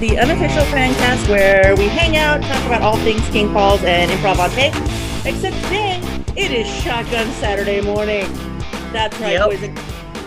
[0.00, 4.10] the unofficial fan cast where we hang out, talk about all things King Falls and
[4.10, 4.72] improv on tape.
[5.26, 6.00] Except today,
[6.36, 8.24] it is Shotgun Saturday morning.
[8.94, 9.50] That's right, Yep.
[9.50, 9.62] boys.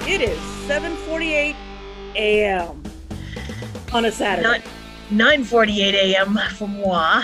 [0.07, 0.37] It is
[0.67, 1.55] 7:48
[2.15, 2.83] a.m.
[3.91, 4.61] on a Saturday.
[5.09, 6.37] Nine 9:48 a.m.
[6.55, 7.23] for moi.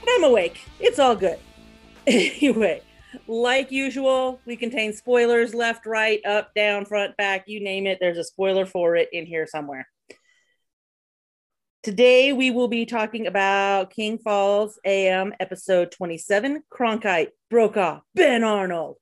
[0.00, 0.60] But I'm awake.
[0.80, 1.38] It's all good.
[2.06, 2.82] anyway,
[3.26, 7.96] like usual, we contain spoilers left, right, up, down, front, back, you name it.
[8.02, 9.88] There's a spoiler for it in here somewhere.
[11.84, 18.96] Today, we will be talking about King Falls AM episode 27 Cronkite, Brokaw, Ben Arnold,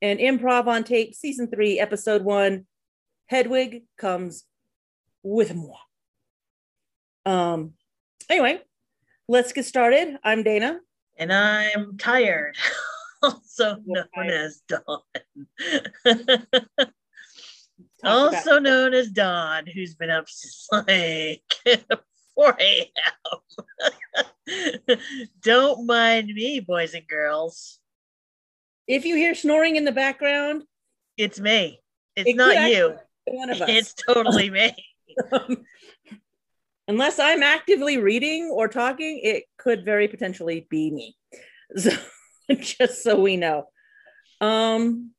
[0.00, 2.66] and Improv on Tape season three, episode one
[3.26, 4.44] Hedwig comes
[5.24, 5.78] with moi.
[7.26, 7.72] Um,
[8.28, 8.60] anyway,
[9.26, 10.16] let's get started.
[10.22, 10.78] I'm Dana.
[11.18, 12.56] And I'm tired.
[13.22, 15.00] also known as Dawn.
[18.02, 21.42] Talk about- also known as Don, who's been up since like
[22.34, 24.36] 4 a.m.
[25.42, 27.78] Don't mind me, boys and girls.
[28.86, 30.62] if you hear snoring in the background,
[31.16, 31.80] It's me.
[32.16, 32.96] It's It not you.
[33.26, 33.68] one of us.
[33.70, 34.74] It's totally me.
[36.88, 41.16] Unless I'm actively reading or talking, it could very potentially be me.
[41.76, 41.90] So
[42.58, 43.68] just so we know.
[44.40, 45.12] Um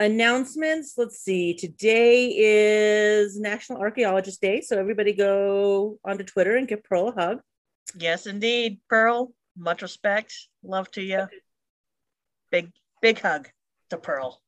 [0.00, 0.94] announcements.
[0.96, 1.54] Let's see.
[1.54, 4.60] Today is National Archaeologist Day.
[4.60, 7.40] So everybody go onto Twitter and give Pearl a hug.
[7.96, 9.32] Yes, indeed, Pearl.
[9.56, 10.34] Much respect.
[10.62, 11.26] Love to you.
[12.50, 12.70] Big,
[13.02, 13.48] big hug
[13.90, 14.40] to Pearl.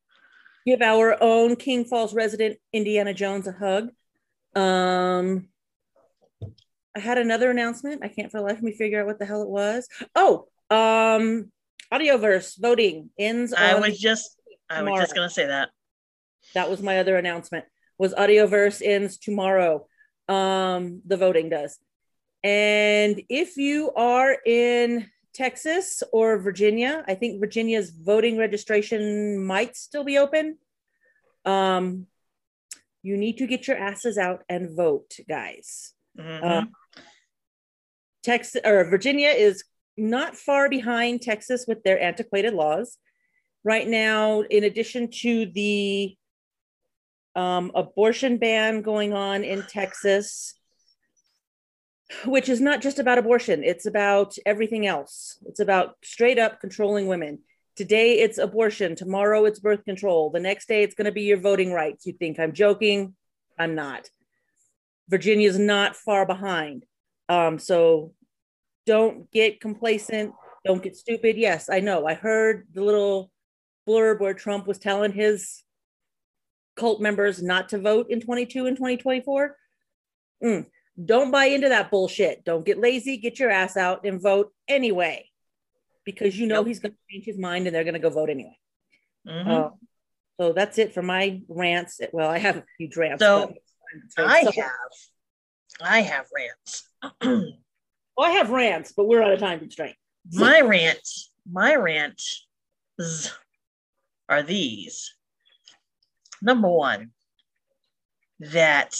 [0.67, 3.91] Give our own King Falls resident Indiana Jones a hug.
[4.55, 5.49] Um
[6.97, 8.05] I had another announcement.
[8.05, 9.89] I can't for the life of me figure out what the hell it was.
[10.15, 11.53] Oh, um,
[11.93, 13.53] Audioverse voting ends.
[13.53, 14.40] I was just,
[14.71, 15.71] I was just gonna say that.
[16.55, 17.65] that was my other announcement.
[17.99, 19.87] Was Audioverse ends tomorrow?
[20.29, 21.79] Um, the voting does.
[22.43, 30.05] And if you are in Texas or Virginia, I think Virginia's voting registration might still
[30.05, 30.57] be open.
[31.45, 32.07] Um,
[33.03, 35.93] you need to get your asses out and vote, guys.
[36.19, 36.43] Mhm.
[36.43, 36.67] Uh,
[38.23, 39.65] Texas or Virginia is
[39.97, 42.99] not far behind Texas with their antiquated laws.
[43.63, 46.17] Right now, in addition to the
[47.37, 50.55] um, abortion ban going on in Texas,
[52.25, 55.39] which is not just about abortion, it's about everything else.
[55.47, 57.41] It's about straight up controlling women.
[57.77, 61.39] Today it's abortion, tomorrow it's birth control, the next day it's going to be your
[61.39, 62.07] voting rights.
[62.07, 63.15] You think I'm joking?
[63.59, 64.09] I'm not.
[65.09, 66.85] Virginia's not far behind.
[67.29, 68.13] Um, so
[68.87, 70.35] don't get complacent.
[70.65, 71.37] Don't get stupid.
[71.37, 72.07] Yes, I know.
[72.07, 73.31] I heard the little
[73.89, 75.63] blurb where Trump was telling his
[76.77, 79.57] cult members not to vote in 22 and 2024.
[80.43, 80.67] Mm,
[81.05, 82.45] don't buy into that bullshit.
[82.45, 83.17] Don't get lazy.
[83.19, 85.27] Get your ass out and vote anyway,
[86.05, 88.31] because you know he's going to change his mind and they're going to go vote
[88.31, 88.59] anyway.
[89.27, 89.47] Mhm.
[89.47, 89.71] Uh,
[90.41, 92.01] so that's it for my rants.
[92.13, 93.23] Well, I have a few rants.
[93.23, 93.53] So,
[94.17, 94.71] I so- have,
[95.83, 96.89] I have rants.
[98.17, 99.97] Well, I have rants, but we're out of time constraint.
[100.33, 101.01] my rant,
[101.51, 102.47] my rants
[104.31, 105.13] are these.
[106.41, 107.11] Number one,
[108.39, 108.97] that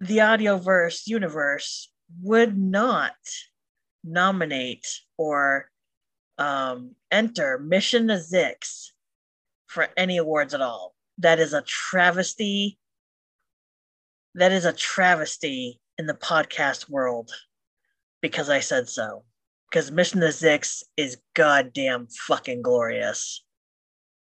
[0.00, 3.14] the Audioverse universe would not
[4.02, 5.70] nominate or
[6.38, 8.86] um, enter Mission to Zix
[9.66, 10.94] for any awards at all.
[11.18, 12.78] That is a travesty.
[14.34, 17.30] That is a travesty in the podcast world
[18.22, 19.24] because I said so.
[19.70, 23.44] Because Mission to Zix is goddamn fucking glorious.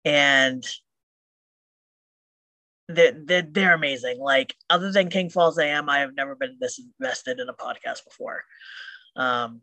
[0.04, 0.64] And
[2.88, 4.18] they're, they're, amazing.
[4.18, 8.04] Like, other than King Falls AM, I have never been this invested in a podcast
[8.04, 8.42] before.
[9.16, 9.60] Um,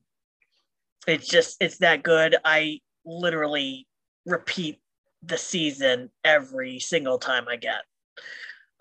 [1.07, 2.35] it's just, it's that good.
[2.43, 3.87] I literally
[4.25, 4.79] repeat
[5.23, 7.81] the season every single time I get.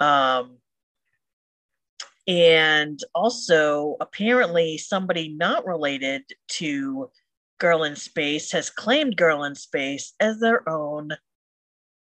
[0.01, 0.59] Um,
[2.27, 7.11] and also, apparently, somebody not related to
[7.59, 11.17] Girl in Space has claimed Girl in Space as their own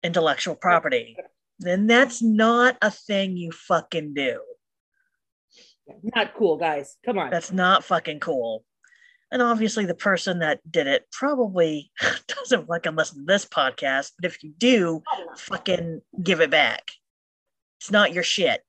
[0.07, 1.15] intellectual property.
[1.59, 4.39] Then that's not a thing you fucking do.
[6.15, 6.97] Not cool, guys.
[7.05, 7.29] Come on.
[7.29, 8.63] That's not fucking cool.
[9.31, 11.91] And obviously, the person that did it probably
[12.27, 14.11] doesn't fucking listen to this podcast.
[14.19, 15.01] But if you do,
[15.37, 16.91] fucking give it back.
[17.79, 18.61] It's not your shit.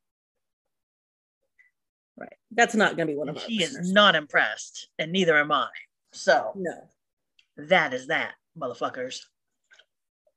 [2.17, 2.33] right.
[2.51, 5.53] That's not going to be one of our She is not impressed, and neither am
[5.53, 5.69] I.
[6.13, 6.73] So No.
[7.57, 9.21] that is that, motherfuckers.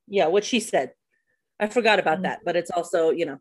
[0.07, 0.94] Yeah, what she said.
[1.59, 2.24] I forgot about Mhm.
[2.24, 3.39] that, but it's also, you know.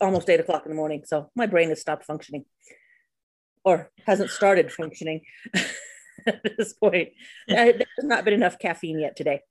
[0.00, 2.44] almost eight o'clock in the morning, so my brain has stopped functioning
[3.62, 5.20] or hasn't started functioning
[6.26, 7.10] at this point.
[7.46, 9.42] There's not been enough caffeine yet today.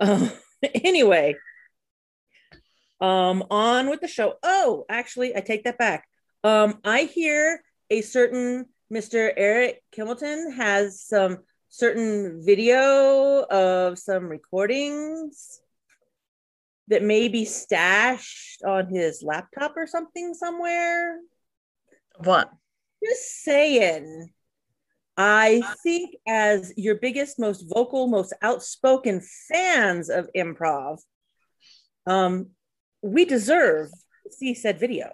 [0.00, 0.32] Um,
[0.74, 1.36] anyway,
[3.00, 4.34] um, on with the show.
[4.42, 6.08] Oh, actually, I take that back.
[6.42, 9.32] Um, I hear a certain Mr.
[9.36, 11.38] Eric Kimmelton has some
[11.72, 15.58] certain video of some recordings
[16.88, 21.18] that may be stashed on his laptop or something somewhere.
[22.18, 22.50] What?
[23.02, 24.28] Just saying.
[25.16, 30.98] I think, as your biggest, most vocal, most outspoken fans of improv,
[32.06, 32.50] um,
[33.00, 33.88] we deserve
[34.26, 35.10] to see said video.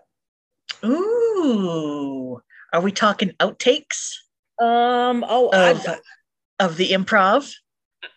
[0.85, 2.41] Ooh,
[2.73, 4.15] are we talking outtakes?
[4.61, 5.87] Um, oh, of,
[6.59, 7.55] of the improv?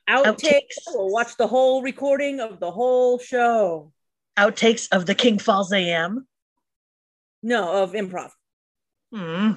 [0.10, 0.26] outtakes.
[0.26, 0.78] outtakes.
[0.88, 3.92] We'll watch the whole recording of the whole show.
[4.38, 6.28] Outtakes of the King Falls AM?
[7.44, 8.32] No, of improv.
[9.14, 9.54] Hmm.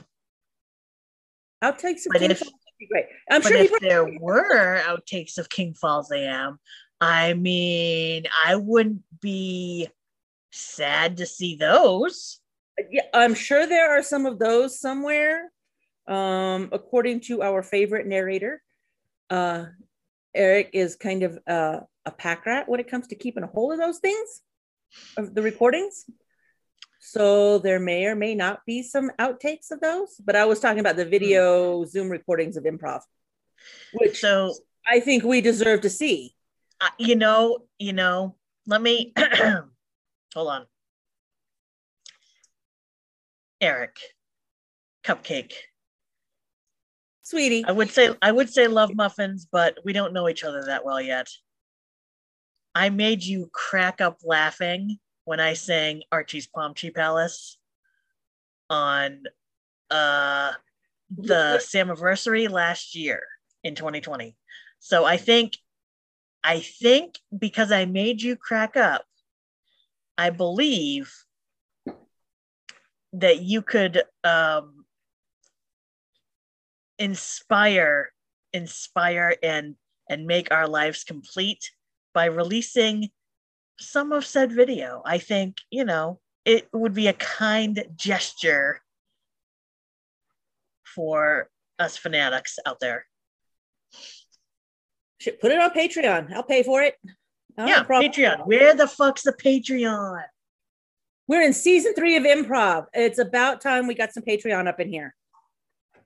[1.63, 3.07] Outtakes of but King if, Falls would be great.
[3.31, 6.59] I'm but sure if there were outtakes of King Falls AM,
[7.01, 9.89] I mean, I wouldn't be
[10.53, 12.41] sad to see those.
[12.91, 15.51] Yeah, I'm sure there are some of those somewhere.
[16.07, 18.63] Um, according to our favorite narrator,
[19.31, 19.67] uh,
[20.35, 23.73] Eric is kind of uh, a pack rat when it comes to keeping a hold
[23.73, 24.43] of those things,
[25.17, 26.05] of the recordings.
[27.01, 30.81] So there may or may not be some outtakes of those, but I was talking
[30.81, 31.89] about the video mm.
[31.89, 33.01] Zoom recordings of improv,
[33.93, 34.55] which so
[34.87, 36.35] I think we deserve to see.
[36.81, 38.37] Uh, you know, you know,
[38.67, 39.13] let me
[40.35, 40.67] hold on.
[43.61, 43.97] Eric,
[45.05, 45.53] cupcake.
[47.25, 47.65] Sweetie.
[47.65, 50.85] I would say I would say love muffins, but we don't know each other that
[50.85, 51.29] well yet.
[52.75, 57.57] I made you crack up laughing when I sang Archie's Palm Tree Palace
[58.69, 59.23] on
[59.91, 60.53] uh
[61.17, 63.23] the Samiversary last year
[63.63, 64.37] in 2020.
[64.79, 65.57] So I think
[66.43, 69.07] I think because I made you crack up,
[70.19, 71.11] I believe
[73.15, 74.84] that you could um
[76.99, 78.11] inspire
[78.53, 79.75] inspire and
[80.09, 81.71] and make our lives complete
[82.15, 83.11] by releasing
[83.81, 85.03] some of said video.
[85.05, 88.81] I think, you know, it would be a kind gesture
[90.95, 91.49] for
[91.79, 93.07] us fanatics out there.
[95.21, 96.33] Should put it on Patreon.
[96.33, 96.97] I'll pay for it.
[97.59, 98.47] yeah, Patreon.
[98.47, 100.23] Where the fuck's the Patreon?
[101.27, 102.87] We're in season three of improv.
[102.93, 105.15] It's about time we got some Patreon up in here.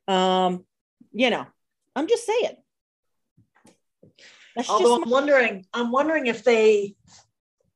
[0.06, 0.64] Um,
[1.18, 1.44] you know,
[1.96, 2.56] I'm just saying.
[4.54, 6.94] That's Although I'm wondering, I'm wondering if they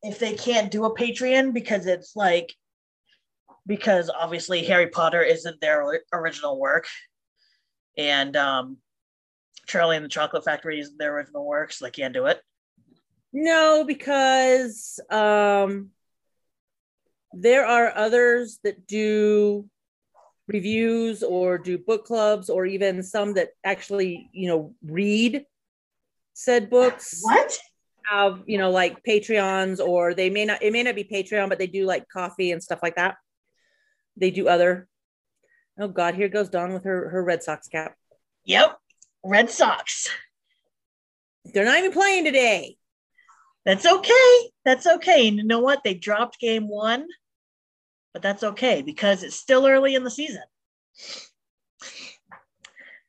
[0.00, 2.54] if they can't do a Patreon because it's like
[3.66, 6.86] because obviously Harry Potter isn't their original work,
[7.98, 8.76] and um,
[9.66, 12.40] Charlie and the Chocolate Factory isn't their original work, so they can't do it.
[13.32, 15.90] No, because um,
[17.32, 19.68] there are others that do
[20.52, 25.44] reviews or do book clubs or even some that actually you know read
[26.34, 27.20] said books.
[27.22, 27.58] What?
[28.04, 31.58] have you know like patreons or they may not it may not be patreon but
[31.58, 33.16] they do like coffee and stuff like that.
[34.16, 34.88] They do other.
[35.78, 37.94] Oh god here goes dawn with her her red sox cap.
[38.44, 38.76] Yep
[39.24, 40.08] red sox.
[41.44, 42.76] They're not even playing today.
[43.64, 44.50] That's okay.
[44.64, 45.28] That's okay.
[45.28, 45.82] And you know what?
[45.84, 47.06] They dropped game one
[48.12, 50.42] but that's okay because it's still early in the season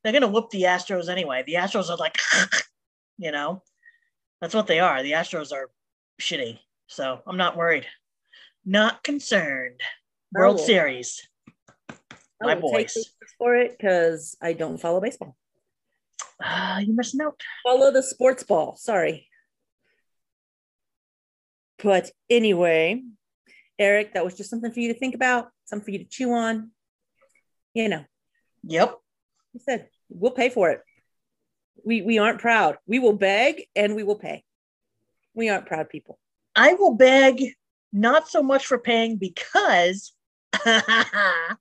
[0.03, 2.17] they're going to whoop the astros anyway the astros are like
[3.17, 3.61] you know
[4.43, 5.01] that's what they are.
[5.01, 5.69] The Astros are
[6.19, 6.59] shitty.
[6.87, 7.85] So I'm not worried.
[8.65, 9.79] Not concerned.
[10.33, 10.65] World oh.
[10.65, 11.25] Series.
[12.41, 12.93] My boys.
[13.37, 15.37] For it because I don't follow baseball.
[16.43, 17.39] Uh, you must note.
[17.63, 18.75] Follow the sports ball.
[18.75, 19.29] Sorry.
[21.81, 23.01] But anyway,
[23.79, 26.33] Eric, that was just something for you to think about, something for you to chew
[26.33, 26.71] on.
[27.73, 28.05] You know.
[28.63, 28.97] Yep.
[29.55, 30.81] I said, we'll pay for it
[31.83, 32.77] we we aren't proud.
[32.87, 34.43] We will beg and we will pay.
[35.33, 36.19] We aren't proud people.
[36.55, 37.43] I will beg
[37.91, 40.13] not so much for paying because
[40.65, 41.55] I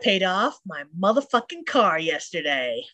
[0.00, 2.84] paid off my motherfucking car yesterday.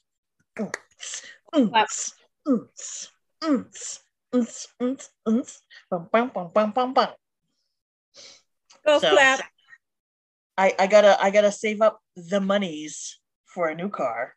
[8.87, 9.41] Go so, clap.
[10.57, 14.35] I, I gotta I gotta save up the monies for a new car.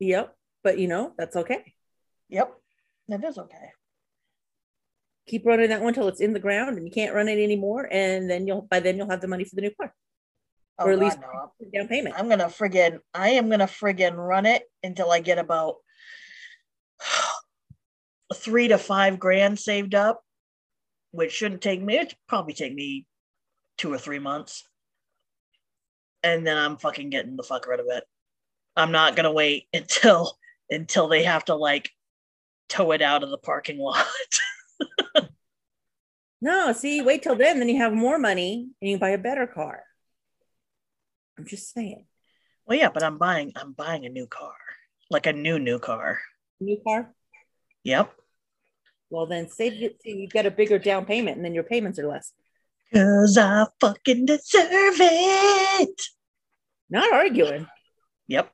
[0.00, 0.34] Yep.
[0.62, 1.74] But you know, that's okay.
[2.28, 2.54] Yep.
[3.08, 3.72] That is okay.
[5.26, 7.88] keep running that one till it's in the ground and you can't run it anymore.
[7.90, 9.94] And then you'll by then you'll have the money for the new car.
[10.78, 11.70] Oh, or at God, least no.
[11.74, 12.14] down payment.
[12.18, 15.76] I'm gonna friggin' I am gonna friggin' run it until I get about
[18.34, 20.22] three to five grand saved up,
[21.10, 21.98] which shouldn't take me.
[21.98, 23.06] It probably take me
[23.76, 24.64] two or three months,
[26.22, 28.04] and then I'm fucking getting the fuck rid of it.
[28.76, 30.38] I'm not gonna wait until
[30.70, 31.90] until they have to like
[32.68, 34.06] tow it out of the parking lot.
[36.40, 39.46] No, see, wait till then, then you have more money and you buy a better
[39.46, 39.82] car.
[41.36, 42.06] I'm just saying.
[42.66, 44.54] well, yeah, but I'm buying I'm buying a new car,
[45.10, 46.20] like a new new car.
[46.60, 47.12] New car?
[47.84, 48.12] Yep.
[49.10, 51.98] Well, then save it so you get a bigger down payment and then your payments
[51.98, 52.32] are less.
[52.92, 56.02] Cause I fucking deserve it.
[56.90, 57.66] Not arguing.
[58.28, 58.50] Yep.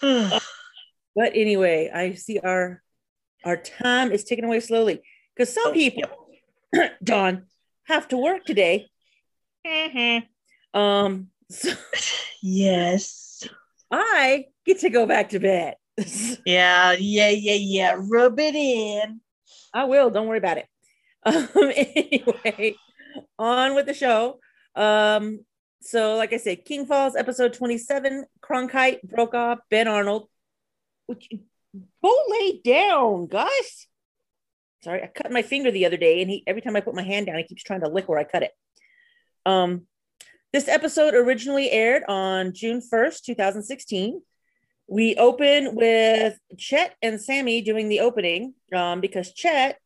[0.00, 2.82] But anyway, I see our
[3.44, 5.00] our time is ticking away slowly
[5.34, 6.02] because some Oh, people,
[7.04, 7.46] Don,
[7.84, 8.86] have to work today.
[10.74, 11.72] um, so
[12.42, 13.46] yes.
[13.90, 15.74] I get to go back to bed.
[16.46, 17.96] Yeah, yeah, yeah, yeah.
[17.98, 19.20] Rub it in.
[19.74, 20.10] I will.
[20.10, 20.66] Don't worry about it.
[21.26, 22.76] Um, anyway,
[23.38, 24.38] on with the show.
[24.76, 25.40] Um,
[25.82, 30.28] so, like I said, King Falls episode 27, Cronkite Brokaw Ben Arnold.
[31.06, 31.28] Which,
[32.02, 33.88] go lay down, Gus.
[34.84, 37.02] Sorry, I cut my finger the other day, and he every time I put my
[37.02, 38.52] hand down, he keeps trying to lick where I cut it.
[39.44, 39.86] Um,
[40.52, 44.22] this episode originally aired on June 1st, 2016.
[44.90, 49.78] We open with Chet and Sammy doing the opening um, because Chet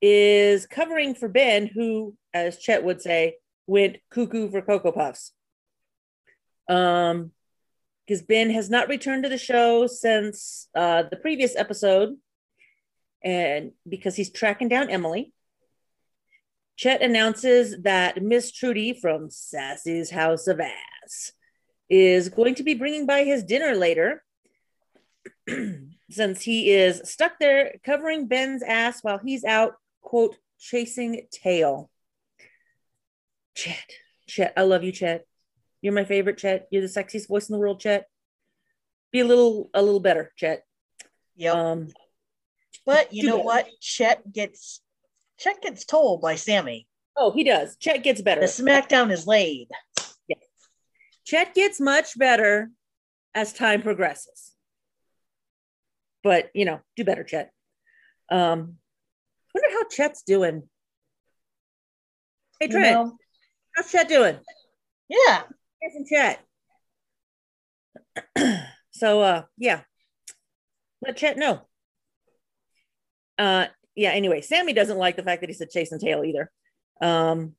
[0.00, 5.32] is covering for Ben, who, as Chet would say, went cuckoo for Cocoa Puffs.
[6.70, 7.32] Um,
[8.06, 12.16] because Ben has not returned to the show since uh, the previous episode,
[13.22, 15.32] and because he's tracking down Emily.
[16.76, 21.32] Chet announces that Miss Trudy from Sassy's House of Ass
[21.90, 24.24] is going to be bringing by his dinner later
[26.10, 31.90] since he is stuck there covering Ben's ass while he's out, quote, chasing tail.
[33.54, 33.90] Chet,
[34.28, 35.26] Chet, I love you, Chet.
[35.82, 36.68] You're my favorite, Chet.
[36.70, 38.06] You're the sexiest voice in the world, Chet.
[39.12, 40.64] Be a little, a little better, Chet.
[41.36, 41.54] Yep.
[41.54, 41.88] Um,
[42.86, 43.46] but you know better.
[43.46, 43.68] what?
[43.80, 44.80] Chet gets
[45.38, 46.86] Chet gets told by Sammy.
[47.16, 47.76] oh, he does.
[47.76, 48.42] Chet gets better.
[48.42, 49.68] The smackdown is laid.
[51.24, 52.70] Chet gets much better
[53.34, 54.49] as time progresses.
[56.22, 57.50] But you know, do better, Chet.
[58.30, 58.76] Um,
[59.54, 60.62] wonder how Chet's doing.
[62.60, 63.16] Hey You Trent, know?
[63.74, 64.38] how's Chet doing?
[65.08, 65.42] Yeah.
[65.80, 66.44] Here's some Chet.
[68.90, 69.80] so uh yeah.
[71.00, 71.62] Let Chet know.
[73.38, 76.50] Uh yeah, anyway, Sammy doesn't like the fact that he said chase and tail either.
[77.00, 77.54] Um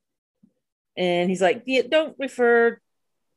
[0.96, 2.80] and he's like, yeah, don't refer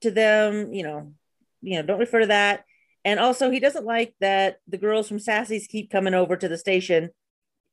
[0.02, 1.14] to them, you know,
[1.62, 2.64] you know, don't refer to that.
[3.04, 6.56] And also he doesn't like that the girls from Sassy's keep coming over to the
[6.56, 7.10] station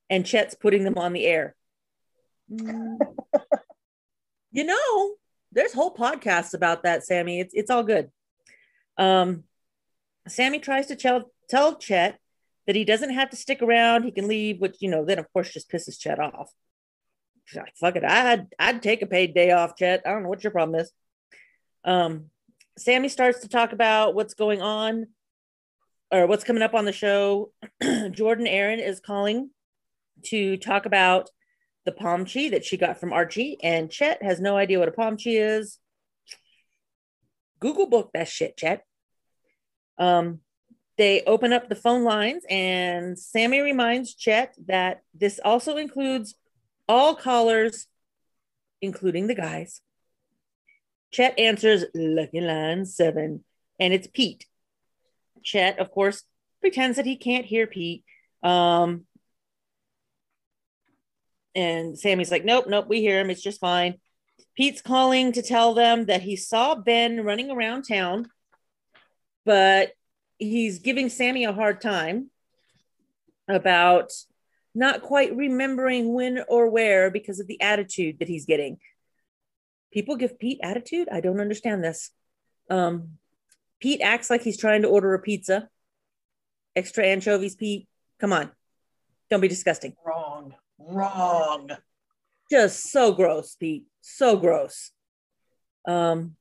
[0.09, 1.55] and Chet's putting them on the air.
[2.51, 2.97] Mm.
[4.51, 5.15] you know,
[5.53, 7.39] there's whole podcasts about that, Sammy.
[7.39, 8.11] It's it's all good.
[8.97, 9.45] Um,
[10.27, 12.19] Sammy tries to tell tell Chet
[12.67, 14.03] that he doesn't have to stick around.
[14.03, 16.51] He can leave, which you know, then of course just pisses Chet off.
[17.55, 20.01] Like, fuck it, I'd I'd take a paid day off, Chet.
[20.05, 20.91] I don't know what your problem is.
[21.85, 22.25] Um,
[22.77, 25.07] Sammy starts to talk about what's going on
[26.11, 27.51] or what's coming up on the show.
[28.11, 29.49] Jordan Aaron is calling
[30.25, 31.29] to talk about
[31.85, 35.39] the Pomchi that she got from Archie, and Chet has no idea what a Pomchi
[35.39, 35.79] is.
[37.59, 38.83] Google book that shit, Chet.
[39.97, 40.39] Um,
[40.97, 46.35] they open up the phone lines, and Sammy reminds Chet that this also includes
[46.87, 47.87] all callers,
[48.81, 49.81] including the guys.
[51.11, 53.43] Chet answers lucky line seven,
[53.79, 54.45] and it's Pete.
[55.43, 56.23] Chet, of course,
[56.61, 58.03] pretends that he can't hear Pete.
[58.43, 59.05] Um,
[61.53, 63.29] and Sammy's like, nope, nope, we hear him.
[63.29, 63.95] It's just fine.
[64.55, 68.27] Pete's calling to tell them that he saw Ben running around town,
[69.45, 69.91] but
[70.37, 72.29] he's giving Sammy a hard time
[73.47, 74.11] about
[74.73, 78.77] not quite remembering when or where because of the attitude that he's getting.
[79.91, 81.09] People give Pete attitude.
[81.11, 82.11] I don't understand this.
[82.69, 83.17] Um,
[83.81, 85.67] Pete acts like he's trying to order a pizza.
[86.75, 87.87] Extra anchovies, Pete.
[88.19, 88.51] Come on.
[89.29, 89.95] Don't be disgusting.
[90.05, 90.53] Wrong.
[90.77, 91.71] Wrong.
[92.49, 93.85] just so gross, Pete.
[94.01, 94.91] So gross.
[95.87, 96.35] Um,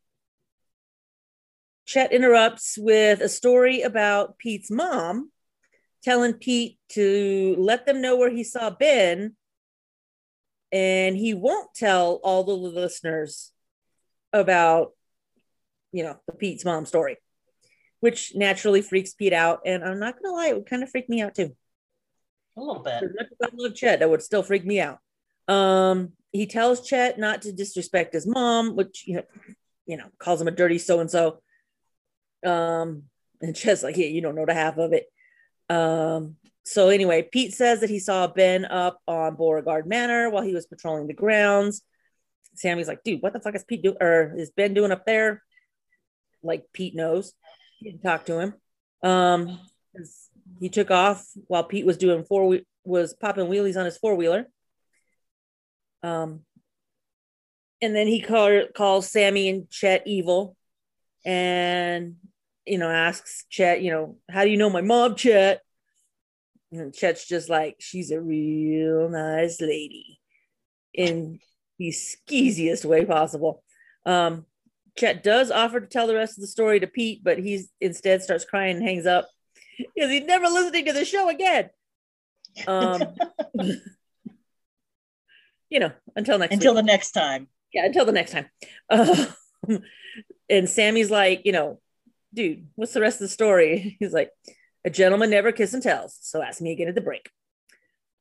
[1.87, 5.31] Chet interrupts with a story about Pete's mom
[6.03, 9.35] telling Pete to let them know where he saw Ben,
[10.73, 13.53] and he won't tell all the listeners
[14.33, 14.93] about,
[15.93, 17.17] you know, the Pete's mom story,
[18.01, 19.61] which naturally freaks Pete out.
[19.65, 21.55] And I'm not gonna lie, it would kind of freak me out too.
[22.57, 23.03] A little bit.
[23.03, 24.99] As much as I love Chet, that would still freak me out.
[25.49, 29.23] Um, he tells Chet not to disrespect his mom, which you know,
[29.87, 31.41] you know, calls him a dirty so and so.
[32.45, 33.05] Um,
[33.41, 35.07] and Chet's like, yeah, you don't know the half of it.
[35.69, 40.55] Um, so anyway, Pete says that he saw Ben up on Beauregard Manor while he
[40.55, 41.83] was patrolling the grounds.
[42.55, 43.97] Sammy's like, dude, what the fuck is Pete doing?
[44.01, 45.43] Or is Ben doing up there?
[46.43, 47.33] Like Pete knows.
[47.81, 48.55] He didn't talk to him.
[49.03, 49.59] Um,
[50.61, 54.47] he took off while Pete was doing four was popping wheelies on his four wheeler.
[56.03, 56.41] Um,
[57.81, 60.57] and then he call, calls Sammy and Chet evil,
[61.25, 62.17] and
[62.67, 65.63] you know asks Chet, you know, how do you know my mom, Chet?
[66.73, 70.21] And Chet's just like, she's a real nice lady,
[70.93, 71.39] in
[71.79, 73.63] the skeeziest way possible.
[74.05, 74.45] Um,
[74.97, 78.23] Chet does offer to tell the rest of the story to Pete, but he's instead
[78.23, 79.29] starts crying and hangs up
[79.79, 81.71] because he's never listening to the show again.
[82.67, 83.03] Um,
[85.71, 86.85] you know, until next until week.
[86.85, 87.49] the next time.
[87.73, 88.47] Yeah, until the next time.
[88.89, 89.27] Uh,
[90.49, 91.81] and Sammy's like, you know,
[92.35, 93.97] dude, what's the rest of the story?
[94.01, 94.31] He's like,
[94.85, 96.19] a gentleman never kiss and tells.
[96.21, 97.31] So ask me again at the break.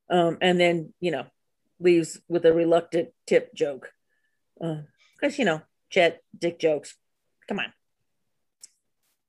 [0.09, 1.25] Um, and then, you know,
[1.79, 3.91] leaves with a reluctant tip joke.
[4.59, 4.83] Because,
[5.23, 6.95] uh, you know, Chet, dick jokes.
[7.47, 7.73] Come on.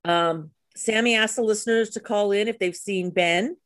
[0.03, 3.57] Um, Sammy asked the listeners to call in if they've seen Ben.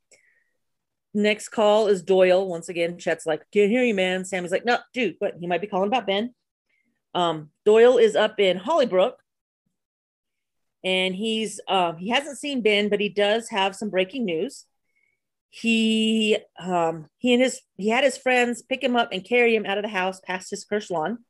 [1.14, 2.48] Next call is Doyle.
[2.48, 4.25] Once again, Chet's like, can't hear you, man.
[4.25, 5.36] Sammy's like, no, dude, what?
[5.40, 6.34] He might be calling about Ben.
[7.14, 9.14] Um, Doyle is up in Hollybrook
[10.86, 14.66] and he's um, he hasn't seen Ben, but he does have some breaking news.
[15.50, 19.66] He um, he and his he had his friends pick him up and carry him
[19.66, 21.25] out of the house past his cursed lawn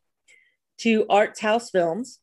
[0.80, 2.20] to Art's House Films.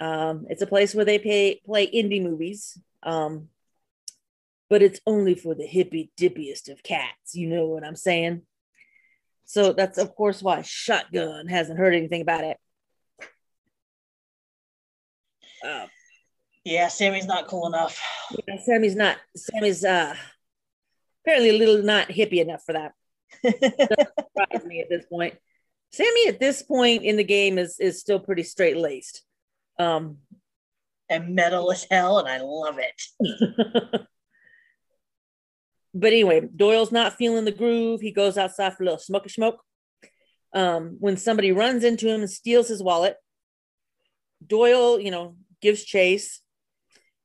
[0.00, 3.48] Um, it's a place where they pay, play indie movies, um,
[4.68, 7.34] but it's only for the hippy dippiest of cats.
[7.34, 8.42] You know what I'm saying?
[9.44, 12.56] So that's of course why Shotgun hasn't heard anything about it.
[15.64, 15.86] Uh,
[16.64, 18.00] yeah, Sammy's not cool enough.
[18.48, 19.18] Yeah, Sammy's not.
[19.36, 20.14] Sammy's uh,
[21.22, 22.92] apparently a little not hippie enough for that.
[23.42, 25.34] surprise me at this point.
[25.92, 29.22] Sammy at this point in the game is is still pretty straight laced.
[29.78, 30.18] Um,
[31.08, 33.02] and metal as hell, and I love it.
[35.94, 38.00] but anyway, Doyle's not feeling the groove.
[38.00, 39.62] He goes outside for a little smoke smoke.
[40.54, 43.16] Um, when somebody runs into him and steals his wallet,
[44.46, 46.40] Doyle, you know, gives chase.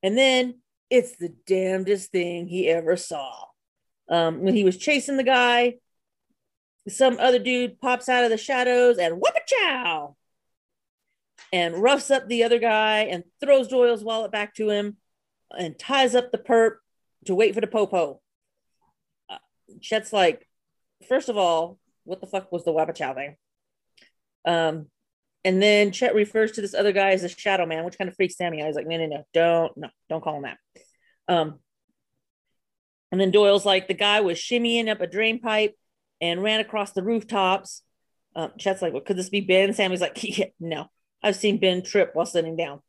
[0.03, 3.45] And then it's the damnedest thing he ever saw.
[4.09, 5.75] Um, when he was chasing the guy,
[6.89, 10.15] some other dude pops out of the shadows and whoop a chow
[11.51, 14.97] and roughs up the other guy and throws Doyle's wallet back to him
[15.57, 16.75] and ties up the perp
[17.25, 18.21] to wait for the popo.
[19.29, 19.37] Uh,
[19.81, 20.47] Chet's like,
[21.07, 23.35] first of all, what the fuck was the Wapachow thing?
[24.45, 24.87] Um,
[25.43, 28.15] and then Chet refers to this other guy as a shadow man, which kind of
[28.15, 28.67] freaks Sammy out.
[28.67, 30.57] He's like, no, no, no, don't, no, don't call him that.
[31.27, 31.59] Um,
[33.11, 35.75] and then Doyle's like, the guy was shimmying up a drain pipe
[36.21, 37.81] and ran across the rooftops.
[38.35, 39.73] Um, Chet's like, well, could this be Ben?
[39.73, 40.87] Sammy's like, yeah, no,
[41.23, 42.81] I've seen Ben trip while sitting down.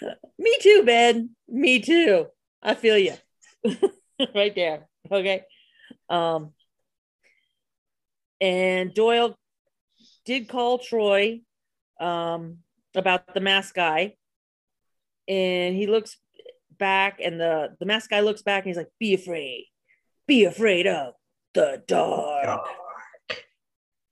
[0.38, 1.30] Me too, Ben.
[1.48, 2.26] Me too.
[2.62, 3.14] I feel you.
[4.34, 4.88] right there.
[5.10, 5.44] Okay.
[6.08, 6.52] Um,
[8.40, 9.36] and Doyle
[10.24, 11.40] did call Troy
[12.00, 12.58] um,
[12.94, 14.14] about the mask guy.
[15.28, 16.16] And he looks
[16.76, 19.66] back, and the, the mask guy looks back and he's like, Be afraid.
[20.26, 21.14] Be afraid of
[21.54, 22.44] the dark.
[22.44, 22.66] dark.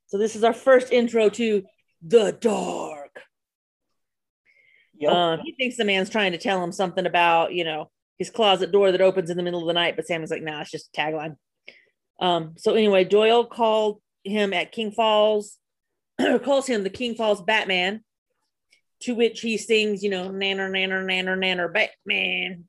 [0.07, 1.63] So, this is our first intro to
[2.01, 3.21] the dark.
[4.99, 5.11] Yep.
[5.11, 8.71] Um, he thinks the man's trying to tell him something about, you know, his closet
[8.71, 10.89] door that opens in the middle of the night, but Sammy's like, nah, it's just
[10.93, 11.37] a tagline.
[12.19, 15.57] Um, so anyway, Doyle called him at King Falls,
[16.43, 18.03] calls him the King Falls Batman,
[19.03, 22.65] to which he sings, you know, nanner, nanner, nanner, nanner, Batman.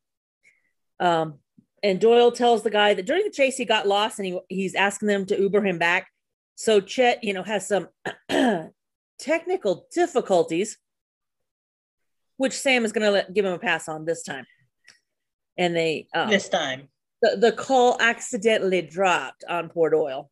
[1.01, 1.41] Um,
[1.83, 4.75] and Doyle tells the guy that during the chase he got lost and he, he's
[4.75, 6.09] asking them to Uber him back.
[6.57, 7.89] So Chet, you know, has some
[9.19, 10.79] technical difficulties
[12.37, 14.47] which Sam is going to give him a pass on this time.
[15.59, 16.89] And they um, this time
[17.23, 20.31] the, the call accidentally dropped on poor Doyle.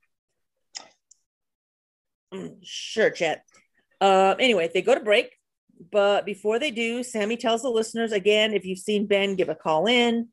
[2.32, 3.44] Mm, sure, Chet.
[4.00, 5.36] Uh, anyway, they go to break,
[5.90, 9.54] but before they do, Sammy tells the listeners again if you've seen Ben, give a
[9.54, 10.28] call in.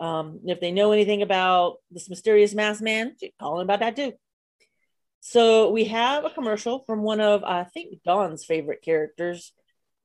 [0.00, 4.12] Um, if they know anything about this mysterious masked man, call him about that too.
[5.20, 9.52] So we have a commercial from one of I think Don's favorite characters,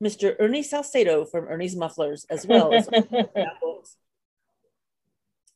[0.02, 0.36] Mr.
[0.38, 2.88] Ernie Salcedo from Ernie's Mufflers, as well as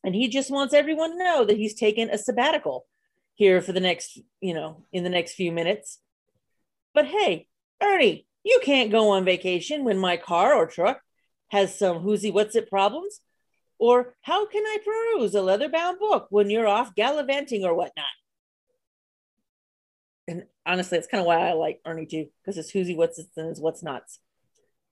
[0.03, 2.85] and he just wants everyone to know that he's taken a sabbatical
[3.35, 5.99] here for the next, you know, in the next few minutes.
[6.93, 7.47] But hey,
[7.81, 11.01] Ernie, you can't go on vacation when my car or truck
[11.49, 13.19] has some whoozy what's it problems.
[13.81, 18.05] Or how can I peruse a leather bound book when you're off gallivanting or whatnot?
[20.27, 23.25] And honestly, that's kind of why I like Ernie too, because it's whoozy what's it
[23.35, 24.19] and it's what's nots.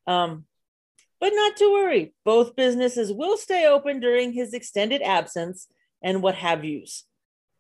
[0.08, 0.46] Um,
[1.20, 5.68] but not to worry, both businesses will stay open during his extended absence
[6.02, 7.06] and what have yous.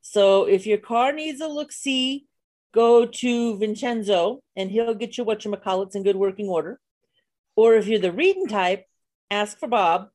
[0.02, 2.26] So if your car needs a look see,
[2.74, 6.80] go to Vincenzo and he'll get you what your call it's in good working order.
[7.56, 8.86] Or if you're the reading type,
[9.30, 10.10] ask for Bob.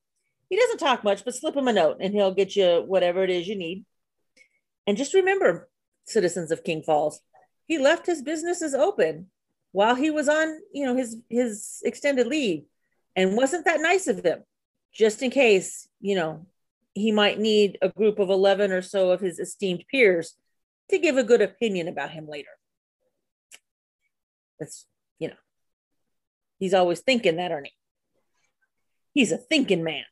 [0.48, 3.30] He doesn't talk much, but slip him a note and he'll get you whatever it
[3.30, 3.84] is you need.
[4.86, 5.68] And just remember,
[6.06, 7.20] citizens of King Falls,
[7.66, 9.30] he left his businesses open
[9.72, 12.64] while he was on, you know, his his extended leave
[13.16, 14.44] and wasn't that nice of him?
[14.92, 16.46] Just in case, you know,
[16.92, 20.34] he might need a group of 11 or so of his esteemed peers
[20.90, 22.50] to give a good opinion about him later.
[24.60, 24.86] That's,
[25.18, 25.34] you know,
[26.58, 27.74] he's always thinking that, Ernie.
[29.12, 30.04] He's a thinking man.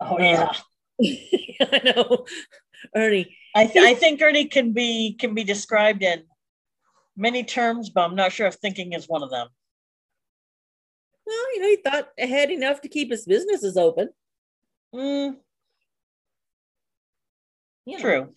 [0.00, 0.52] Oh, yeah.
[1.02, 2.26] I know.
[2.94, 3.36] Ernie.
[3.54, 6.24] I, th- I think Ernie can be can be described in
[7.16, 9.48] many terms, but I'm not sure if thinking is one of them.
[11.26, 14.10] Well, you know, he thought ahead enough to keep his businesses open.
[14.94, 15.36] Mm.
[17.86, 18.32] You True.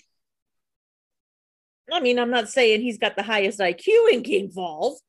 [1.92, 5.02] I mean, I'm not saying he's got the highest IQ in King Falls,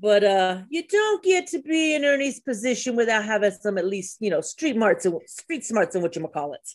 [0.00, 4.16] but uh, you don't get to be in Ernie's position without having some at least,
[4.20, 6.68] you know, street smarts and street smarts and what you call it.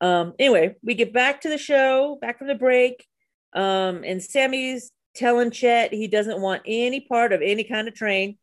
[0.00, 3.06] Um, anyway, we get back to the show, back from the break,
[3.54, 8.36] um, and Sammy's telling Chet he doesn't want any part of any kind of train.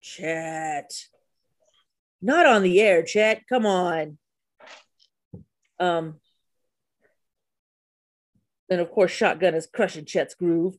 [0.00, 0.92] Chet,
[2.20, 3.42] not on the air, Chet.
[3.48, 4.18] Come on.
[5.80, 6.20] Um,
[8.70, 10.76] and of course, Shotgun is crushing Chet's groove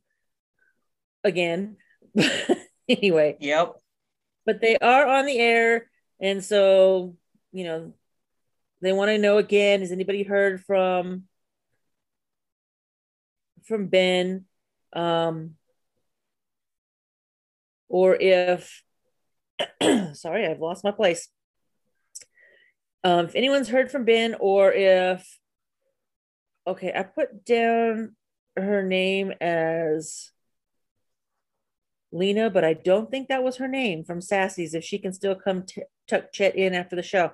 [1.24, 1.78] again.
[2.90, 3.38] anyway.
[3.40, 3.76] Yep.
[4.46, 7.16] But they are on the air, and so
[7.52, 7.94] you know
[8.82, 9.80] they want to know again.
[9.80, 11.24] Has anybody heard from
[13.66, 14.46] from Ben?
[14.94, 15.56] um,
[17.90, 18.84] or if
[20.14, 21.28] sorry i've lost my place
[23.04, 25.40] um, if anyone's heard from ben or if
[26.66, 28.16] okay i put down
[28.56, 30.32] her name as
[32.14, 35.36] lena but i don't think that was her name from sassy's if she can still
[35.36, 37.32] come t- tuck chet in after the show.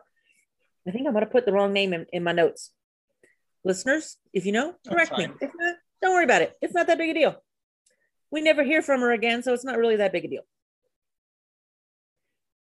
[0.88, 2.72] I think i'm going to put the wrong name in, in my notes.
[3.64, 5.28] Listeners if you know correct me.
[5.42, 6.58] if not don't worry about it.
[6.62, 7.36] It's not that big a deal.
[8.32, 10.44] We never hear from her again, so it's not really that big a deal.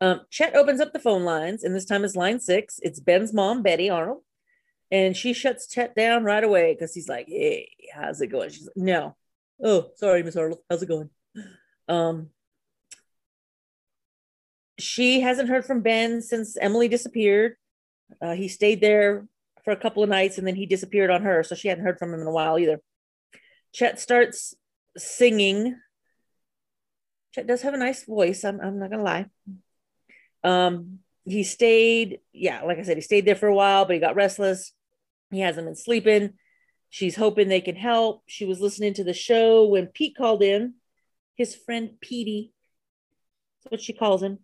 [0.00, 2.78] Um, Chet opens up the phone lines, and this time it's line six.
[2.82, 4.22] It's Ben's mom, Betty Arnold,
[4.90, 8.66] and she shuts Chet down right away because he's like, "Hey, how's it going?" She's
[8.66, 9.16] like, "No,
[9.62, 11.10] oh, sorry, Miss Arnold, how's it going?"
[11.88, 12.30] Um,
[14.78, 17.56] she hasn't heard from Ben since Emily disappeared.
[18.20, 19.26] Uh, he stayed there
[19.64, 21.98] for a couple of nights, and then he disappeared on her, so she hadn't heard
[21.98, 22.80] from him in a while either.
[23.72, 24.54] Chet starts
[24.96, 25.76] singing.
[27.34, 28.44] Chet does have a nice voice.
[28.44, 29.26] I'm, I'm not gonna lie.
[30.42, 34.00] Um, he stayed, yeah, like I said, he stayed there for a while, but he
[34.00, 34.72] got restless.
[35.30, 36.34] He hasn't been sleeping.
[36.90, 38.22] She's hoping they can help.
[38.26, 40.74] She was listening to the show when Pete called in,
[41.36, 42.52] his friend Petey.
[43.64, 44.38] That's what she calls him.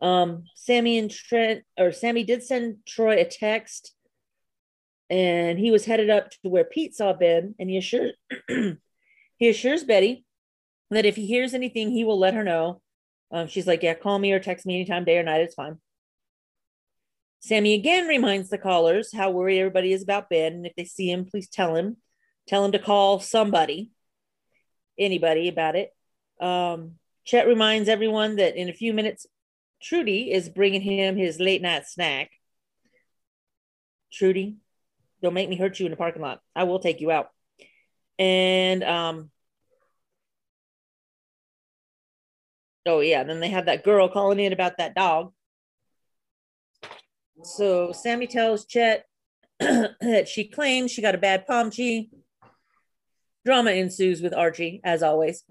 [0.00, 3.94] Um, Sammy and Trent, or Sammy did send Troy a text,
[5.08, 8.12] and he was headed up to where Pete saw Ben, and he assured
[9.42, 10.24] He assures Betty
[10.92, 12.80] that if he hears anything, he will let her know.
[13.32, 15.40] Um, she's like, Yeah, call me or text me anytime, day or night.
[15.40, 15.78] It's fine.
[17.40, 20.52] Sammy again reminds the callers how worried everybody is about Ben.
[20.52, 21.96] And if they see him, please tell him.
[22.46, 23.90] Tell him to call somebody,
[25.04, 25.94] anybody about it.
[26.40, 26.92] Um,
[27.24, 29.26] Chet reminds everyone that in a few minutes,
[29.82, 32.30] Trudy is bringing him his late night snack.
[34.12, 34.56] Trudy,
[35.22, 36.40] don't make me hurt you in the parking lot.
[36.54, 37.30] I will take you out.
[38.18, 39.30] And um,
[42.84, 45.32] Oh yeah, then they have that girl calling in about that dog.
[47.44, 49.04] So Sammy tells Chet
[49.60, 52.10] that she claims she got a bad Pomchi.
[53.44, 55.44] Drama ensues with Archie, as always.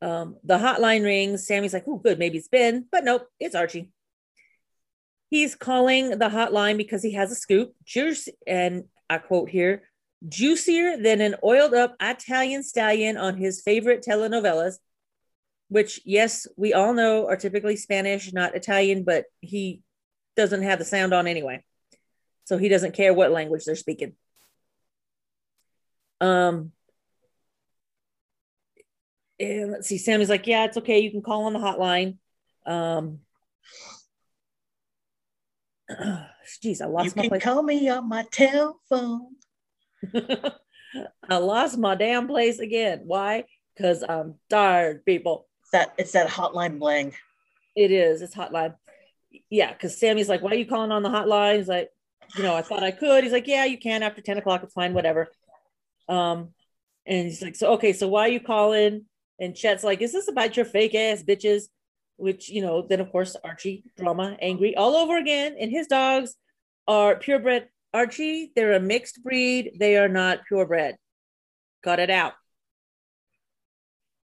[0.00, 1.46] Um, the hotline rings.
[1.46, 3.90] Sammy's like, "Oh, good, maybe it's Ben," but nope, it's Archie.
[5.30, 7.74] He's calling the hotline because he has a scoop.
[7.84, 9.82] Juice, and I quote here,
[10.26, 14.76] juicier than an oiled up Italian stallion on his favorite telenovelas,
[15.68, 19.82] which, yes, we all know are typically Spanish, not Italian, but he
[20.36, 21.62] doesn't have the sound on anyway.
[22.44, 24.14] So he doesn't care what language they're speaking.
[26.20, 26.72] Um,
[29.40, 30.98] and let's see, Sammy's like, yeah, it's okay.
[31.00, 32.16] You can call on the hotline.
[32.66, 33.20] Um,
[36.64, 37.42] Jeez, I lost you my can place.
[37.42, 39.36] call me on my telephone.
[41.28, 43.02] I lost my damn place again.
[43.04, 43.44] Why?
[43.76, 45.46] Because I'm tired, people.
[45.62, 47.12] It's that it's that hotline bling.
[47.76, 48.22] It is.
[48.22, 48.74] It's hotline.
[49.50, 51.58] Yeah, because Sammy's like, why are you calling on the hotline?
[51.58, 51.90] He's like,
[52.36, 53.24] you know, I thought I could.
[53.24, 54.62] He's like, yeah, you can after 10 o'clock.
[54.62, 55.28] It's fine, whatever.
[56.08, 56.50] Um,
[57.06, 59.04] and he's like, so okay, so why are you calling?
[59.40, 61.64] And Chet's like, is this about your fake ass bitches?
[62.16, 65.56] Which, you know, then of course Archie, drama, angry all over again.
[65.58, 66.34] And his dogs
[66.88, 69.76] are purebred Archie, they're a mixed breed.
[69.78, 70.96] They are not purebred.
[71.82, 72.34] Cut it out.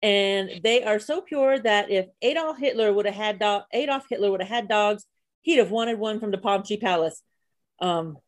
[0.03, 4.31] And they are so pure that if Adolf Hitler would have had dog, Adolf Hitler
[4.31, 5.05] would have had dogs,
[5.43, 7.23] he'd have wanted one from the Palm Tree Palace.
[7.81, 8.19] Um,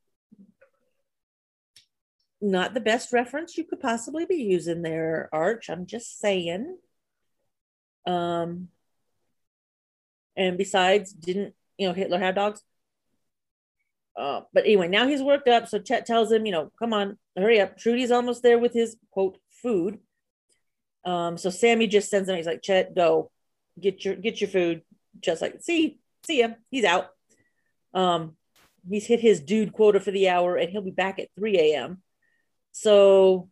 [2.41, 5.69] not the best reference you could possibly be using there, Arch.
[5.69, 6.77] I'm just saying.
[8.07, 8.69] Um,
[10.37, 12.63] and besides, didn't you know Hitler had dogs?
[14.17, 15.69] Uh, but anyway, now he's worked up.
[15.69, 17.79] So Chet tells him, you know, come on, hurry up.
[17.79, 19.99] Trudy's almost there with his quote food.
[21.05, 22.37] Um, so Sammy just sends him.
[22.37, 23.31] He's like, Chet, go
[23.81, 24.83] get your get your food.
[25.21, 26.57] Just like, see, see him.
[26.71, 27.11] He's out.
[27.95, 28.37] Um,
[28.89, 32.03] he's hit his dude quota for the hour, and he'll be back at 3 a.m.
[32.73, 33.49] So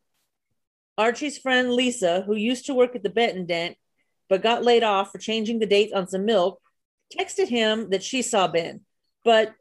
[0.98, 3.76] Archie's friend Lisa, who used to work at the Benton Dent,
[4.28, 6.60] but got laid off for changing the dates on some milk,
[7.16, 8.80] texted him that she saw Ben.
[9.24, 9.54] But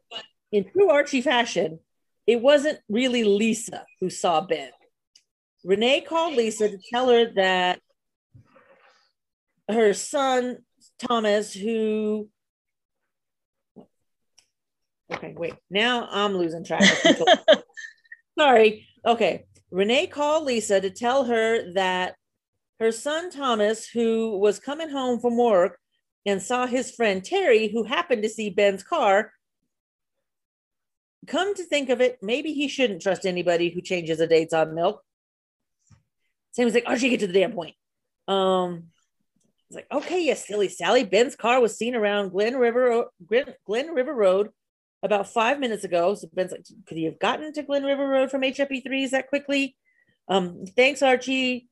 [0.50, 1.80] in true Archie fashion,
[2.26, 4.70] it wasn't really Lisa who saw Ben.
[5.64, 7.80] Renee called Lisa to tell her that
[9.68, 10.58] her son,
[10.98, 12.28] Thomas, who
[15.12, 16.82] okay, wait, now I'm losing track.
[18.38, 18.86] Sorry.
[19.04, 19.46] Okay.
[19.70, 22.14] Renee called Lisa to tell her that
[22.78, 25.78] her son, Thomas, who was coming home from work
[26.24, 29.32] and saw his friend Terry, who happened to see Ben's car,
[31.26, 34.74] come to think of it, maybe he shouldn't trust anybody who changes the dates on
[34.74, 35.02] milk.
[36.52, 37.74] Sammy's like, oh, she get to the damn point.
[38.28, 38.84] Um,
[39.68, 41.04] it's like, okay, yes, silly Sally.
[41.04, 43.06] Ben's car was seen around Glen River,
[43.66, 44.50] Glen River Road
[45.02, 46.14] about five minutes ago.
[46.14, 49.76] So Ben's like, could he have gotten to Glen River Road from HFE3s that quickly?
[50.28, 51.68] Um, thanks, Archie.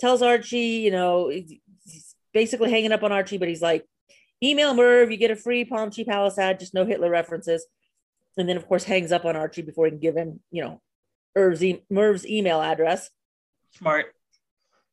[0.00, 3.86] Tells Archie, you know, he's basically hanging up on Archie, but he's like,
[4.42, 7.64] email Merv, you get a free Pomchi Palace ad, just no Hitler references
[8.36, 10.80] and then of course hangs up on Archie before he can give him, you know,
[11.36, 13.10] Merv's, e- Merv's email address.
[13.72, 14.14] Smart.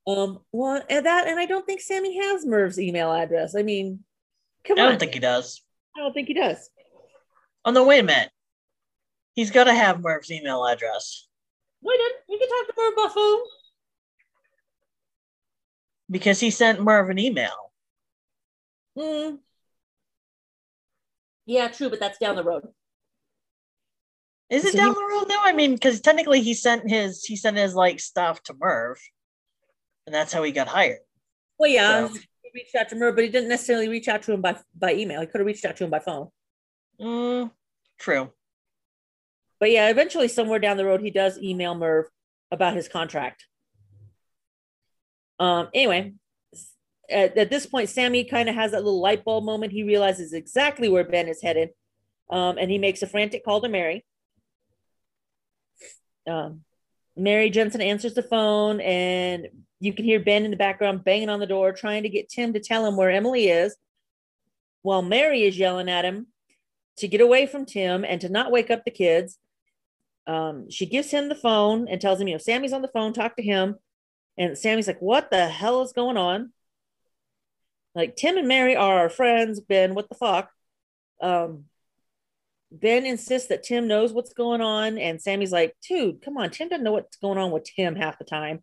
[0.08, 3.56] Um, well, and that, and I don't think Sammy has Merv's email address.
[3.56, 4.04] I mean,
[4.65, 4.88] come I on.
[4.88, 5.62] I don't think he does.
[5.96, 6.70] I don't think he does.
[7.65, 8.30] Oh no, wait a minute.
[9.34, 11.28] He's got to have Merv's email address.
[11.82, 13.39] Wait, did you can talk to Merv by phone.
[16.12, 17.72] Because he sent Merv an email.
[18.98, 19.36] Hmm.
[21.45, 22.67] Yeah, true, but that's down the road.
[24.50, 25.41] Is it so down he, the road now?
[25.43, 29.00] I mean, because technically he sent his he sent his like stuff to Merv,
[30.06, 31.00] and that's how he got hired.
[31.58, 32.13] Well, yeah, so.
[32.13, 34.93] he reached out to Merv, but he didn't necessarily reach out to him by by
[34.95, 35.22] email.
[35.22, 36.30] He could have reached out to him by phone.
[37.02, 37.52] Mm,
[38.00, 38.32] true.
[39.60, 42.06] But yeah, eventually somewhere down the road, he does email Merv
[42.52, 43.46] about his contract.
[45.40, 45.70] Um.
[45.74, 46.14] Anyway,
[47.10, 49.72] at, at this point, Sammy kind of has that little light bulb moment.
[49.72, 51.70] He realizes exactly where Ben is headed,
[52.30, 54.06] um, and he makes a frantic call to Mary
[56.30, 56.62] um,
[57.18, 59.48] Mary Jensen answers the phone, and
[59.80, 62.54] you can hear Ben in the background banging on the door, trying to get Tim
[62.54, 63.76] to tell him where Emily is,
[64.82, 66.28] while Mary is yelling at him
[67.00, 69.38] to get away from Tim and to not wake up the kids.
[70.28, 73.14] Um, she gives him the phone and tells him, you know, Sammy's on the phone,
[73.14, 73.76] talk to him.
[74.38, 76.54] And Sammy's like, what the hell is going on?
[77.96, 80.52] Like, Tim and Mary are our friends, Ben, what the fuck?
[81.22, 81.66] Um,
[82.72, 86.70] Ben insists that Tim knows what's going on, and Sammy's like, dude, come on, Tim
[86.70, 88.62] doesn't know what's going on with Tim half the time.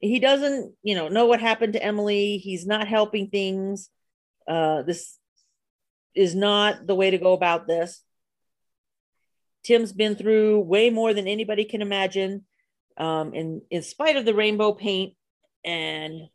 [0.00, 2.38] He doesn't, you know, know what happened to Emily.
[2.38, 3.90] He's not helping things.
[4.48, 5.18] Uh, this
[6.14, 8.02] is not the way to go about this.
[9.64, 12.44] Tim's been through way more than anybody can imagine.
[12.96, 15.14] Um, and in spite of the rainbow paint
[15.64, 16.28] and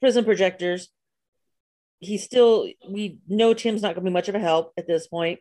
[0.00, 0.88] prison projectors,
[2.00, 5.06] he's still we know Tim's not going to be much of a help at this
[5.06, 5.38] point.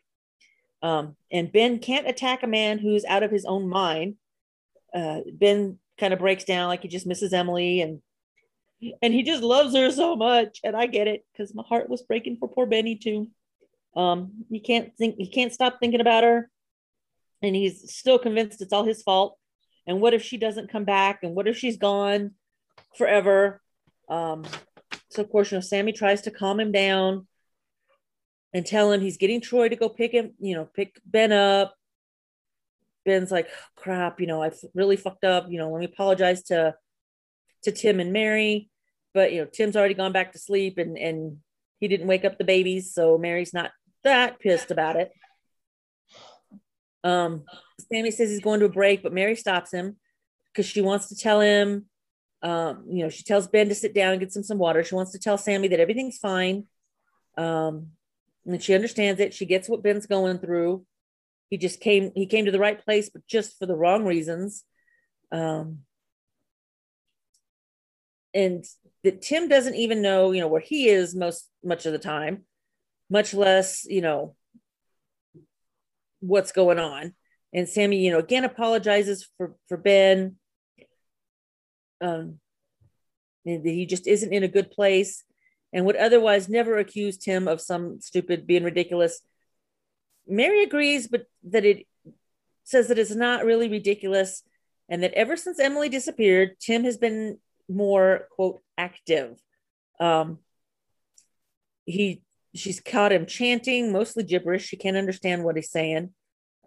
[0.84, 4.16] Um, and Ben can't attack a man who's out of his own mind.
[4.94, 8.02] Uh, ben kind of breaks down like he just misses Emily and
[9.02, 10.60] and he just loves her so much.
[10.64, 13.30] And I get it because my heart was breaking for poor Benny too.
[13.96, 16.50] Um, he can't think he can't stop thinking about her,
[17.42, 19.38] and he's still convinced it's all his fault.
[19.88, 21.20] And what if she doesn't come back?
[21.24, 22.32] And what if she's gone
[22.98, 23.62] forever?
[24.08, 24.46] Um,
[25.10, 27.28] so of course, you know, Sammy tries to calm him down
[28.54, 31.76] and tell him he's getting Troy to go pick him, you know, pick Ben up.
[33.04, 35.48] Ben's like, crap, you know, I really fucked up.
[35.50, 36.76] You know, let me apologize to
[37.64, 38.70] to Tim and Mary.
[39.14, 41.38] But you know, Tim's already gone back to sleep and and
[41.80, 43.72] he didn't wake up the babies, so Mary's not
[44.04, 45.12] that pissed about it.
[47.04, 47.44] Um,
[47.92, 49.98] Sammy says he's going to a break, but Mary stops him
[50.52, 51.86] because she wants to tell him
[52.44, 54.84] um, you know, she tells Ben to sit down and get some some water.
[54.84, 56.66] She wants to tell Sammy that everything's fine.
[57.38, 57.90] Um,
[58.46, 59.34] and she understands it.
[59.34, 60.86] She gets what Ben's going through.
[61.50, 64.64] He just came, he came to the right place, but just for the wrong reasons.
[65.32, 65.80] Um,
[68.34, 68.66] and
[69.04, 72.46] that Tim doesn't even know, you know, where he is most much of the time,
[73.12, 74.36] much less, you know,
[76.22, 77.14] what's going on.
[77.54, 80.38] And Sammy, you know, again apologizes for for Ben
[82.00, 82.40] um,
[83.44, 85.24] he just isn't in a good place
[85.74, 89.22] and would otherwise never accused him of some stupid being ridiculous.
[90.28, 91.88] Mary agrees, but that it
[92.64, 94.44] says that it's not really ridiculous
[94.90, 97.38] and that ever since Emily disappeared, Tim has been
[97.70, 99.40] more quote active.
[100.00, 100.40] Um,
[101.86, 102.22] he
[102.56, 104.66] she's caught him chanting mostly gibberish.
[104.66, 106.14] She can't understand what he's saying.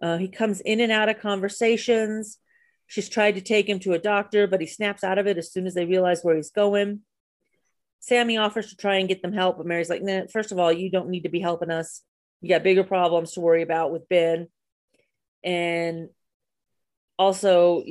[0.01, 2.37] Uh, he comes in and out of conversations.
[2.87, 5.51] She's tried to take him to a doctor, but he snaps out of it as
[5.51, 7.01] soon as they realize where he's going.
[7.99, 10.71] Sammy offers to try and get them help, but Mary's like, nah, first of all,
[10.71, 12.01] you don't need to be helping us.
[12.41, 14.47] You got bigger problems to worry about with Ben.
[15.43, 16.09] And
[17.17, 17.83] also,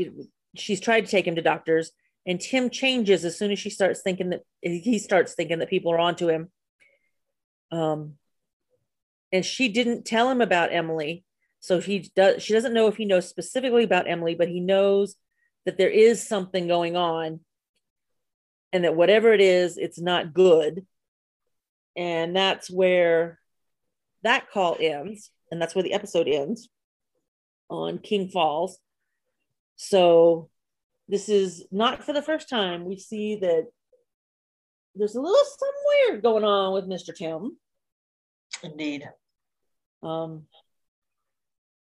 [0.55, 1.91] she's tried to take him to doctors,
[2.27, 5.93] and Tim changes as soon as she starts thinking that he starts thinking that people
[5.93, 6.51] are onto him.
[7.75, 8.15] Um,
[9.33, 11.25] and she didn't tell him about Emily
[11.65, 15.17] so he does she doesn't know if he knows specifically about Emily, but he knows
[15.65, 17.41] that there is something going on
[18.71, 20.85] and that whatever it is, it's not good.
[21.97, 23.39] And that's where
[24.25, 25.31] that call ends.
[25.51, 26.69] And that's where the episode ends
[27.71, 28.79] on King Falls.
[29.77, 30.51] So
[31.09, 32.85] this is not for the first time.
[32.85, 33.69] We see that
[34.95, 37.15] there's a little something weird going on with Mr.
[37.17, 37.57] Tim.
[38.63, 39.09] Indeed.
[40.03, 40.47] Um,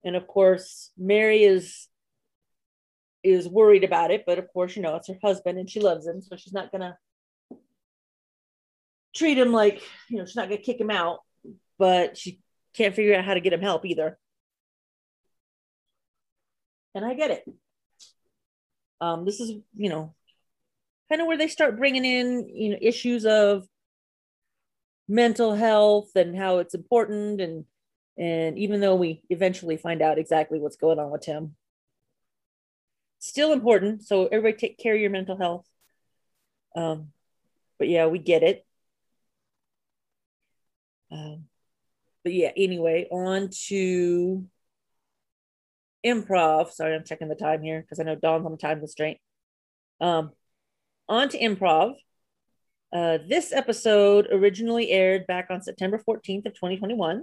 [0.05, 1.89] and of course mary is
[3.23, 6.07] is worried about it but of course you know it's her husband and she loves
[6.07, 6.97] him so she's not gonna
[9.15, 11.19] treat him like you know she's not gonna kick him out
[11.79, 12.41] but she
[12.75, 14.19] can't figure out how to get him help either
[16.95, 17.45] and i get it
[19.01, 20.15] um this is you know
[21.09, 23.67] kind of where they start bringing in you know issues of
[25.11, 27.65] mental health and how it's important and
[28.17, 31.57] and even though we eventually find out exactly what's going on with Tim,
[33.19, 34.03] still important.
[34.05, 35.67] So everybody take care of your mental health.
[36.77, 37.09] Um,
[37.79, 38.67] but yeah, we get it.
[41.11, 41.47] Um,
[42.23, 44.45] but yeah, anyway, on to
[46.05, 46.73] improv.
[46.73, 49.19] Sorry, I'm checking the time here because I know Dawn's on time constraint.
[49.99, 50.33] Um,
[51.09, 51.95] on to improv.
[52.93, 57.23] Uh, this episode originally aired back on September 14th of 2021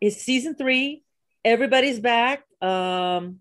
[0.00, 1.02] is season three.
[1.44, 2.44] Everybody's back.
[2.62, 3.40] Um,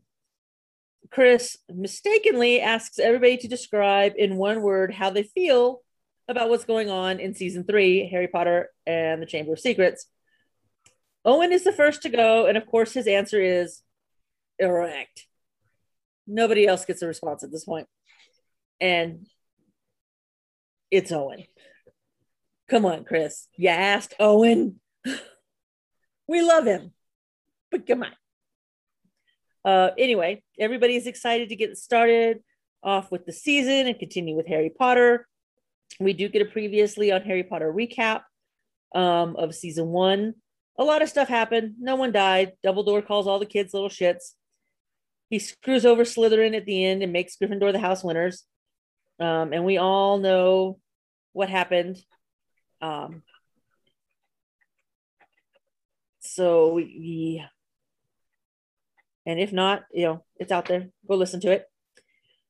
[1.10, 5.82] Chris mistakenly asks everybody to describe in one word how they feel
[6.28, 10.08] about what's going on in season three, Harry Potter and the Chamber of Secrets.
[11.24, 13.82] Owen is the first to go, and of course, his answer is
[14.60, 15.28] erect.
[16.26, 17.88] Nobody else gets a response at this point.
[18.82, 19.28] And
[20.92, 21.44] it's Owen.
[22.70, 23.48] Come on, Chris.
[23.56, 24.80] You asked Owen.
[26.30, 26.92] We love him,
[27.72, 28.12] but come on.
[29.64, 32.44] Uh, anyway, everybody's excited to get started
[32.84, 35.26] off with the season and continue with Harry Potter.
[36.00, 38.24] We do get a previously on Harry Potter recap
[38.94, 40.34] um, of season one.
[40.78, 41.76] A lot of stuff happened.
[41.80, 42.54] No one died.
[42.66, 44.34] Dumbledore calls all the kids little shits.
[45.30, 48.44] He screws over Slytherin at the end and makes Gryffindor the house winners.
[49.20, 50.80] Um, and we all know
[51.34, 51.98] what happened.
[52.82, 53.24] Um,
[56.20, 57.44] so we,
[59.26, 60.90] and if not, you know, it's out there.
[61.08, 61.66] Go listen to it.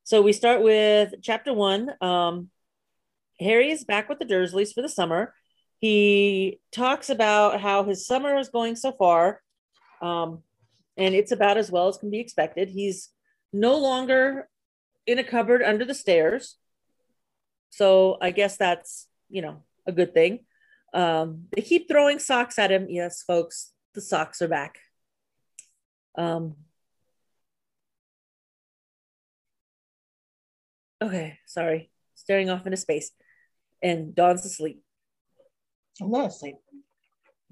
[0.03, 1.91] So we start with chapter one.
[2.01, 2.49] Um,
[3.39, 5.33] Harry is back with the Dursleys for the summer,
[5.79, 9.41] He talks about how his summer is going so far,
[10.01, 10.41] um,
[10.97, 12.69] and it's about as well as can be expected.
[12.69, 13.09] He's
[13.53, 14.49] no longer
[15.07, 16.57] in a cupboard under the stairs.
[17.69, 20.41] So I guess that's, you know, a good thing.
[20.93, 22.87] Um, they keep throwing socks at him.
[22.89, 24.79] Yes, folks, the socks are back.
[26.17, 26.55] Um,
[31.01, 33.11] okay, sorry, staring off into space.
[33.81, 34.81] And Dawn's asleep.
[36.01, 36.55] I'm not asleep.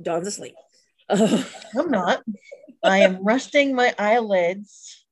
[0.01, 0.55] Dawn's asleep.
[1.09, 2.23] I'm not.
[2.83, 5.04] I am resting my eyelids.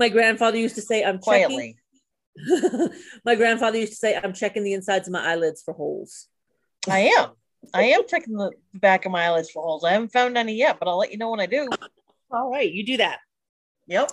[0.00, 1.76] My grandfather used to say, I'm quietly.
[2.48, 2.90] Checking.
[3.24, 6.26] my grandfather used to say, I'm checking the insides of my eyelids for holes.
[6.88, 7.32] I am.
[7.74, 9.84] I am checking the back of my eyelids for holes.
[9.84, 11.68] I haven't found any yet, but I'll let you know when I do.
[12.30, 13.18] All right, you do that.
[13.88, 14.10] Yep.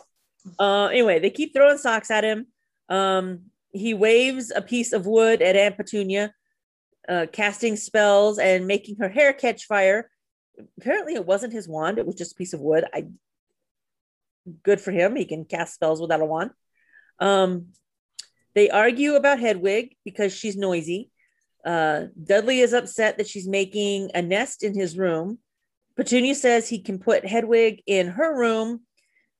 [0.59, 2.47] Uh, anyway, they keep throwing socks at him.
[2.89, 6.33] Um, he waves a piece of wood at Aunt Petunia,
[7.07, 10.11] uh, casting spells and making her hair catch fire.
[10.77, 12.83] Apparently, it wasn't his wand; it was just a piece of wood.
[12.93, 13.07] I
[14.63, 15.15] good for him.
[15.15, 16.51] He can cast spells without a wand.
[17.19, 17.67] Um,
[18.55, 21.11] they argue about Hedwig because she's noisy.
[21.65, 25.39] Uh, Dudley is upset that she's making a nest in his room.
[25.95, 28.81] Petunia says he can put Hedwig in her room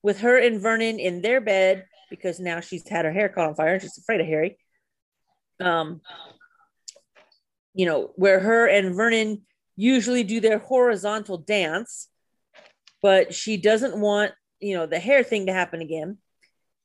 [0.04, 3.56] with her and Vernon in their bed because now she's had her hair caught on
[3.56, 4.58] fire and she's afraid of Harry.
[5.60, 6.02] Um,
[7.74, 9.44] you know, where her and Vernon
[9.76, 12.08] usually do their horizontal dance,
[13.02, 16.18] but she doesn't want, you know, the hair thing to happen again.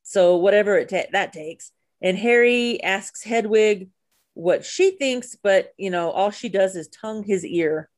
[0.03, 1.71] So whatever it ta- that takes.
[2.01, 3.89] And Harry asks Hedwig
[4.33, 7.89] what she thinks, but you know, all she does is tongue his ear.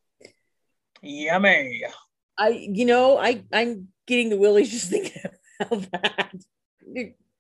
[1.01, 1.83] Yummy.
[2.37, 5.23] I, you know, I I'm getting the willies just thinking
[5.59, 6.33] about that.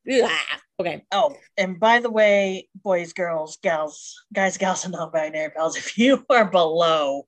[0.79, 1.03] okay.
[1.11, 6.25] Oh, and by the way, boys, girls, gals, guys, gals, and non-binary pals, if you
[6.29, 7.27] are below,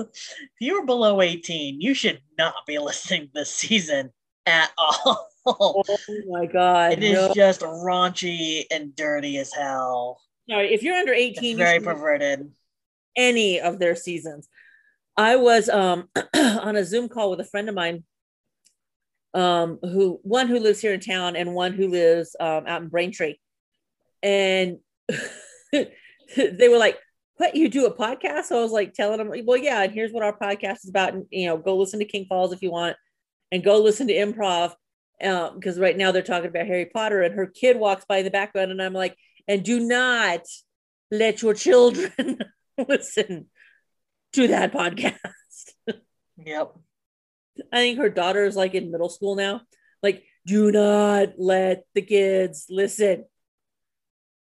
[0.12, 4.10] if you are below 18, you should not be listening this season
[4.46, 5.28] at all.
[5.46, 5.82] Oh
[6.28, 6.92] my god.
[6.92, 7.34] It is no.
[7.34, 10.20] just raunchy and dirty as hell.
[10.48, 12.50] Sorry, if you're under 18, it's very perverted.
[13.16, 14.48] Any of their seasons.
[15.16, 18.04] I was um on a Zoom call with a friend of mine
[19.34, 22.88] um, who one who lives here in town and one who lives um, out in
[22.88, 23.36] Braintree,
[24.22, 24.78] and
[25.72, 26.98] they were like,
[27.40, 30.12] "What you do a podcast?" So I was like telling them, "Well, yeah, and here's
[30.12, 32.70] what our podcast is about, and you know, go listen to King Falls if you
[32.70, 32.98] want,
[33.50, 34.74] and go listen to improv."
[35.18, 38.24] Because um, right now they're talking about Harry Potter, and her kid walks by in
[38.24, 39.16] the background, and I'm like,
[39.48, 40.42] "And do not
[41.10, 42.38] let your children
[42.88, 43.46] listen
[44.34, 45.16] to that podcast."
[46.36, 46.74] Yep.
[47.72, 49.62] I think her daughter is like in middle school now.
[50.02, 53.24] Like, do not let the kids listen.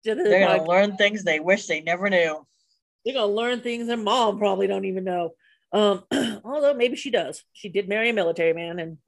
[0.05, 2.47] To the They're gonna learn things they wish they never knew.
[3.07, 5.35] They're gonna learn things their mom probably don't even know.
[5.73, 6.03] Um,
[6.45, 7.45] although maybe she does.
[7.53, 8.99] She did marry a military man, and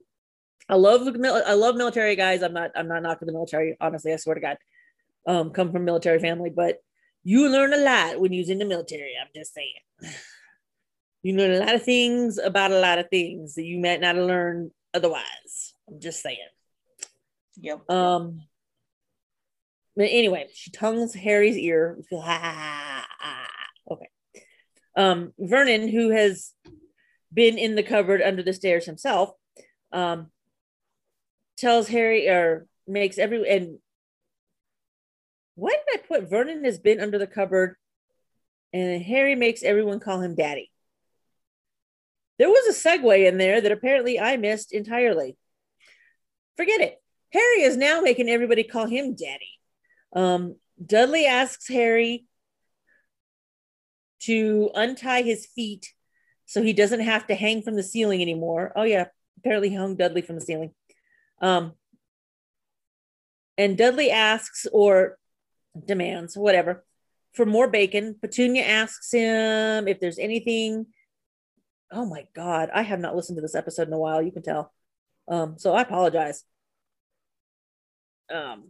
[0.69, 2.41] I love I love military guys.
[2.41, 3.75] I'm not I'm not knocking the military.
[3.81, 4.57] Honestly, I swear to God,
[5.27, 6.77] um, come from military family, but
[7.25, 9.15] you learn a lot when you're in the military.
[9.19, 9.67] I'm just saying
[11.21, 14.15] you learn a lot of things about a lot of things that you might not
[14.15, 15.73] have learned otherwise.
[15.89, 16.37] I'm just saying.
[17.57, 17.89] Yep.
[17.89, 18.43] Um.
[19.97, 21.97] But anyway, she tongues Harry's ear.
[22.13, 22.21] Okay.
[24.99, 26.51] Um, Vernon, who has
[27.33, 29.31] been in the cupboard under the stairs himself,
[29.93, 30.27] um,
[31.57, 33.79] tells Harry or makes every and
[35.55, 37.77] why did I put Vernon has been under the cupboard
[38.73, 40.69] and Harry makes everyone call him daddy?
[42.37, 45.37] There was a segue in there that apparently I missed entirely.
[46.57, 47.01] Forget it.
[47.31, 49.59] Harry is now making everybody call him daddy.
[50.13, 52.25] Um, Dudley asks Harry
[54.21, 55.93] to untie his feet
[56.45, 58.71] so he doesn't have to hang from the ceiling anymore.
[58.75, 59.05] Oh, yeah.
[59.37, 60.73] Apparently, he hung Dudley from the ceiling.
[61.41, 61.73] Um,
[63.57, 65.17] and Dudley asks or
[65.85, 66.83] demands, whatever,
[67.33, 68.15] for more bacon.
[68.19, 70.87] Petunia asks him if there's anything
[71.91, 74.43] oh my god i have not listened to this episode in a while you can
[74.43, 74.71] tell
[75.27, 76.43] um so i apologize
[78.33, 78.69] um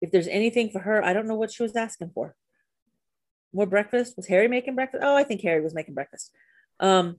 [0.00, 2.34] if there's anything for her i don't know what she was asking for
[3.52, 4.16] more breakfast?
[4.16, 5.02] Was harry making breakfast?
[5.04, 6.32] Oh i think harry was making breakfast.
[6.80, 7.16] Um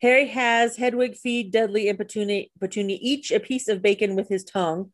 [0.00, 4.44] harry has hedwig feed dudley and petunia petunia each a piece of bacon with his
[4.44, 4.92] tongue.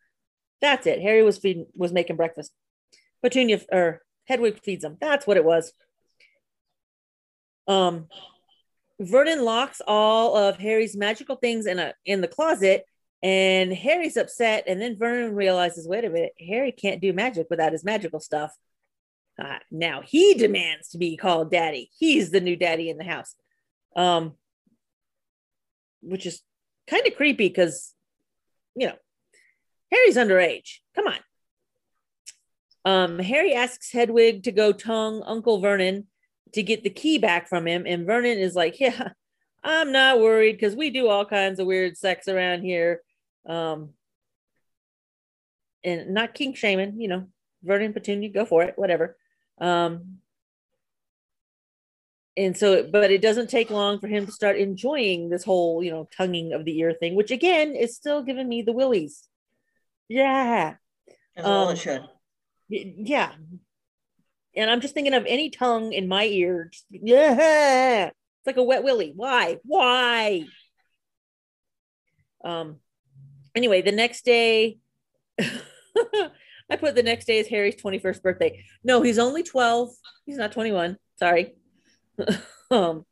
[0.61, 1.01] That's it.
[1.03, 2.53] Harry was feeding was making breakfast.
[3.23, 5.73] Petunia or hedwig feeds them that's what it was.
[7.69, 8.07] Um,
[9.01, 12.85] Vernon locks all of Harry's magical things in a in the closet,
[13.23, 14.65] and Harry's upset.
[14.67, 18.57] And then Vernon realizes, wait a minute, Harry can't do magic without his magical stuff.
[19.39, 21.91] Uh, now he demands to be called daddy.
[21.99, 23.35] He's the new daddy in the house.
[23.95, 24.35] Um,
[26.03, 26.43] which is
[26.87, 27.93] kind of creepy because,
[28.75, 28.95] you know,
[29.91, 30.79] Harry's underage.
[30.95, 31.19] Come on.
[32.85, 36.07] Um, Harry asks Hedwig to go tongue Uncle Vernon
[36.53, 37.85] to get the key back from him.
[37.87, 39.11] And Vernon is like, Yeah,
[39.65, 43.03] I'm not worried because we do all kinds of weird sex around here.
[43.47, 43.91] Um,
[45.83, 47.27] and not king shaming, you know,
[47.63, 49.17] Vernon Petunia, go for it, whatever.
[49.61, 50.19] Um,
[52.37, 55.91] and so, but it doesn't take long for him to start enjoying this whole, you
[55.91, 59.27] know, tonguing of the ear thing, which again is still giving me the willies.
[60.09, 60.75] Yeah.
[61.37, 62.03] Well um, it should.
[62.69, 63.33] Yeah.
[64.55, 66.69] And I'm just thinking of any tongue in my ear.
[66.73, 68.07] Just, yeah.
[68.07, 69.13] It's like a wet willy.
[69.17, 69.59] Why?
[69.65, 70.47] Why?
[72.45, 72.77] Um,
[73.55, 74.79] anyway, the next day,
[76.69, 78.65] I put the next day is Harry's 21st birthday.
[78.83, 79.91] No, he's only 12.
[80.25, 80.97] He's not 21.
[81.19, 81.55] Sorry.
[82.71, 83.05] um,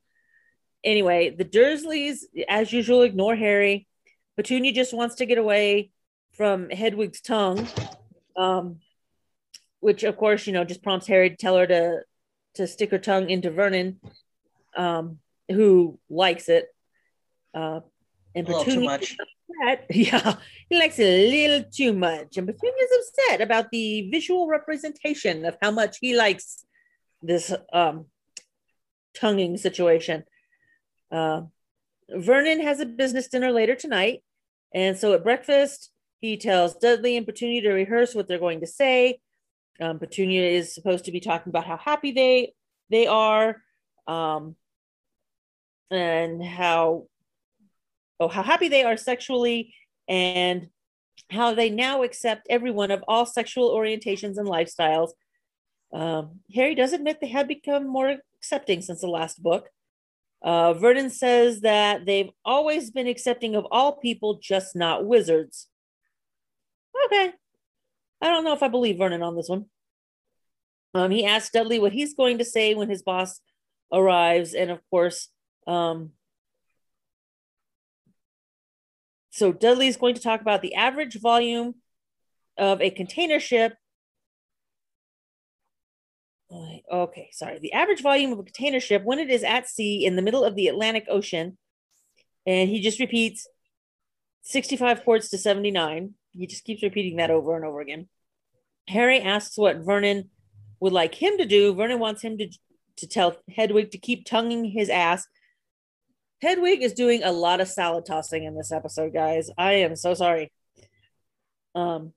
[0.82, 3.86] anyway, the Dursleys, as usual, ignore Harry.
[4.36, 5.90] Petunia just wants to get away
[6.32, 7.68] from Hedwig's tongue,
[8.36, 8.80] um,
[9.80, 12.00] which of course, you know, just prompts Harry to tell her to
[12.54, 14.00] to stick her tongue into Vernon,
[14.76, 16.66] um, who likes it.
[17.52, 17.80] Uh,
[18.34, 19.86] and Petunia, upset.
[19.90, 20.36] Yeah,
[20.68, 22.36] he likes it a little too much.
[22.36, 26.64] And Petunia's upset about the visual representation of how much he likes
[27.22, 28.06] this um,
[29.14, 30.24] tonguing situation.
[31.10, 31.42] Uh,
[32.10, 34.22] Vernon has a business dinner later tonight.
[34.74, 38.66] And so at breakfast, he tells Dudley and Petunia to rehearse what they're going to
[38.66, 39.20] say.
[39.80, 42.54] Um, Petunia is supposed to be talking about how happy they
[42.90, 43.62] they are,
[44.06, 44.56] um,
[45.90, 47.06] and how
[48.20, 49.74] oh how happy they are sexually,
[50.08, 50.68] and
[51.30, 55.10] how they now accept everyone of all sexual orientations and lifestyles.
[55.92, 59.70] Um, Harry does admit they have become more accepting since the last book.
[60.42, 65.68] Uh, Vernon says that they've always been accepting of all people, just not wizards.
[67.06, 67.32] Okay.
[68.20, 69.66] I don't know if I believe Vernon on this one.
[70.92, 73.40] Um, he asks Dudley what he's going to say when his boss
[73.92, 74.52] arrives.
[74.54, 75.28] And of course,
[75.66, 76.10] um,
[79.34, 81.74] so Dudley is going to talk about the average volume
[82.56, 83.74] of a container ship
[86.90, 87.58] okay, sorry.
[87.58, 90.44] The average volume of a container ship when it is at sea in the middle
[90.44, 91.58] of the Atlantic Ocean,
[92.46, 93.48] and he just repeats
[94.42, 96.14] 65 quarts to 79.
[96.32, 98.08] He just keeps repeating that over and over again.
[98.88, 100.30] Harry asks what Vernon
[100.80, 101.74] would like him to do.
[101.74, 102.48] Vernon wants him to,
[102.98, 105.26] to tell Hedwig to keep tonguing his ass.
[106.44, 109.50] Hedwig is doing a lot of salad tossing in this episode, guys.
[109.56, 110.52] I am so sorry.
[111.74, 112.12] Um,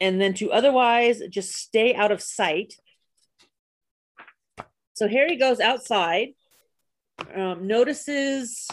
[0.00, 2.74] and then to otherwise just stay out of sight
[5.00, 6.34] so Harry goes outside,
[7.34, 8.68] um, notices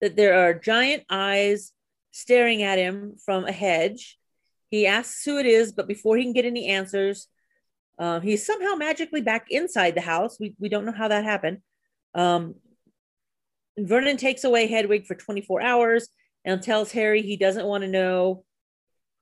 [0.00, 1.70] that there are giant eyes
[2.10, 4.18] staring at him from a hedge.
[4.68, 7.28] He asks who it is, but before he can get any answers,
[8.00, 10.40] uh, he's somehow magically back inside the house.
[10.40, 11.58] We, we don't know how that happened.
[12.14, 12.54] Um,
[13.78, 16.08] Vernon takes away Hedwig for 24 hours
[16.44, 18.44] and tells Harry he doesn't want to know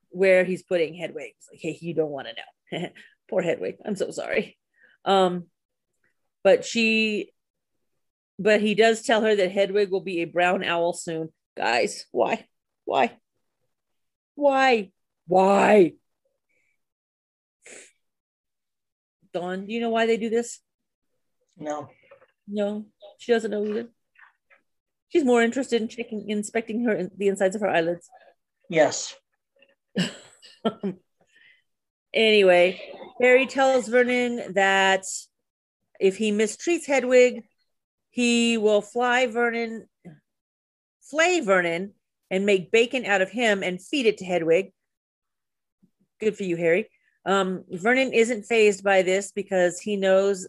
[0.09, 1.33] where he's putting Hedwig.
[1.51, 2.89] Like, hey, you don't want to know.
[3.29, 3.75] Poor Hedwig.
[3.85, 4.57] I'm so sorry.
[5.05, 5.45] Um,
[6.43, 7.31] but she,
[8.39, 11.29] but he does tell her that Hedwig will be a brown owl soon.
[11.55, 12.45] Guys, why?
[12.85, 13.17] Why?
[14.35, 14.91] Why?
[15.27, 15.93] Why?
[19.33, 20.59] Dawn, do you know why they do this?
[21.57, 21.89] No.
[22.47, 22.85] No,
[23.17, 23.87] she doesn't know either.
[25.09, 28.09] She's more interested in checking, inspecting her the insides of her eyelids.
[28.69, 29.15] Yes.
[32.17, 32.81] Anyway,
[33.21, 35.05] Harry tells Vernon that
[35.99, 37.43] if he mistreats Hedwig,
[38.09, 39.87] he will fly Vernon,
[41.01, 41.93] flay Vernon,
[42.31, 44.71] and make bacon out of him and feed it to Hedwig.
[46.19, 46.89] Good for you, Harry.
[47.23, 50.47] Um, Vernon isn't fazed by this because he knows.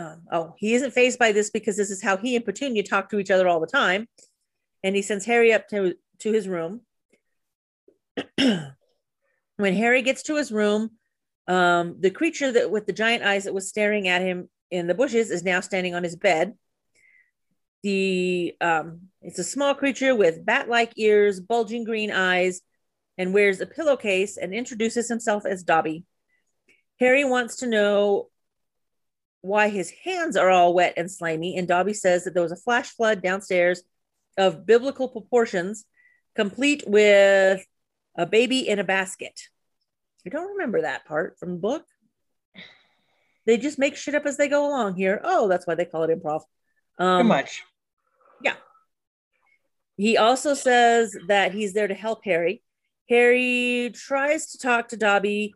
[0.00, 3.10] Um, oh, he isn't fazed by this because this is how he and Petunia talk
[3.10, 4.08] to each other all the time.
[4.82, 6.80] And he sends Harry up to, to his room.
[9.60, 10.92] When Harry gets to his room,
[11.46, 14.94] um, the creature that with the giant eyes that was staring at him in the
[14.94, 16.54] bushes is now standing on his bed.
[17.82, 22.62] The um, it's a small creature with bat-like ears, bulging green eyes,
[23.18, 26.04] and wears a pillowcase and introduces himself as Dobby.
[26.98, 28.29] Harry wants to know
[29.42, 32.56] why his hands are all wet and slimy, and Dobby says that there was a
[32.56, 33.82] flash flood downstairs
[34.36, 35.84] of biblical proportions,
[36.36, 37.64] complete with
[38.16, 39.40] a baby in a basket.
[40.26, 41.84] I don't remember that part from the book.
[43.46, 45.20] They just make shit up as they go along here.
[45.24, 46.42] Oh, that's why they call it improv.
[46.98, 47.62] Um, Too much.
[48.42, 48.54] Yeah.
[49.96, 52.62] He also says that he's there to help Harry.
[53.08, 55.54] Harry tries to talk to Dobby,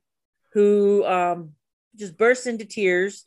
[0.54, 1.50] who um,
[1.96, 3.26] just bursts into tears,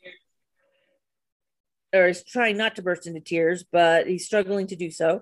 [1.93, 5.21] or is trying not to burst into tears, but he's struggling to do so.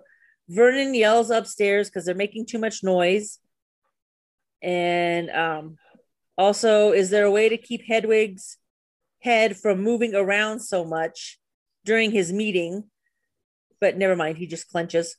[0.49, 3.39] Vernon yells upstairs because they're making too much noise.
[4.61, 5.77] And um,
[6.37, 8.57] also, is there a way to keep Hedwig's
[9.19, 11.39] head from moving around so much
[11.83, 12.85] during his meeting?
[13.79, 15.15] But never mind, he just clenches.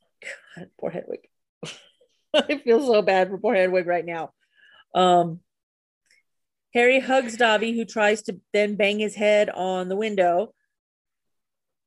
[0.56, 1.28] God, poor Hedwig.
[2.34, 4.32] I feel so bad for poor Hedwig right now.
[4.94, 5.40] Um,
[6.74, 10.52] Harry hugs Dobby, who tries to then bang his head on the window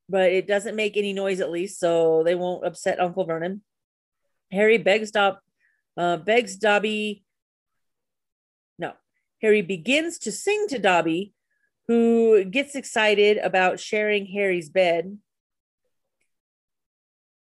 [0.09, 3.61] but it doesn't make any noise at least, so they won't upset Uncle Vernon.
[4.51, 5.37] Harry begs Dob,
[5.95, 7.23] uh, begs Dobby.
[8.79, 8.93] No,
[9.41, 11.33] Harry begins to sing to Dobby,
[11.87, 15.17] who gets excited about sharing Harry's bed.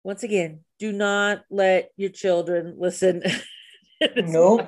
[0.03, 3.23] Once again, do not let your children listen.
[4.15, 4.67] nope.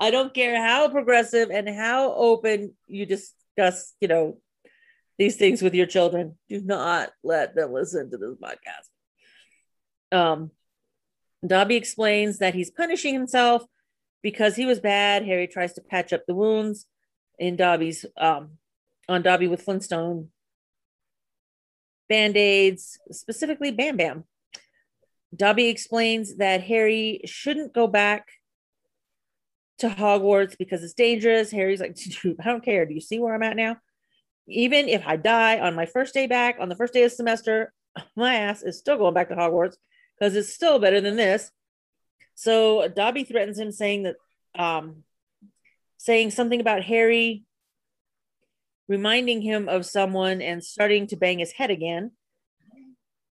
[0.00, 4.38] I don't care how progressive and how open you discuss, you know,
[5.18, 6.36] these things with your children.
[6.48, 10.16] Do not let them listen to this podcast.
[10.16, 10.50] Um,
[11.46, 13.64] Dobby explains that he's punishing himself
[14.22, 15.24] because he was bad.
[15.24, 16.86] Harry tries to patch up the wounds
[17.38, 18.58] in Dobby's um,
[19.08, 20.28] on Dobby with Flintstone
[22.08, 24.24] band-aids, specifically Bam Bam.
[25.34, 28.28] Dobby explains that Harry shouldn't go back
[29.78, 31.50] to Hogwarts because it's dangerous.
[31.50, 31.96] Harry's like,
[32.40, 32.86] I don't care.
[32.86, 33.78] Do you see where I'm at now?
[34.46, 37.72] Even if I die on my first day back, on the first day of semester,
[38.16, 39.76] my ass is still going back to Hogwarts
[40.18, 41.50] because it's still better than this.
[42.34, 44.16] So Dobby threatens him, saying that,
[44.54, 45.04] um,
[45.98, 47.44] saying something about Harry
[48.88, 52.10] reminding him of someone and starting to bang his head again.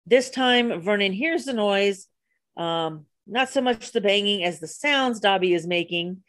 [0.05, 2.07] This time, Vernon hears the noise,
[2.55, 6.23] um, not so much the banging as the sounds Dobby is making.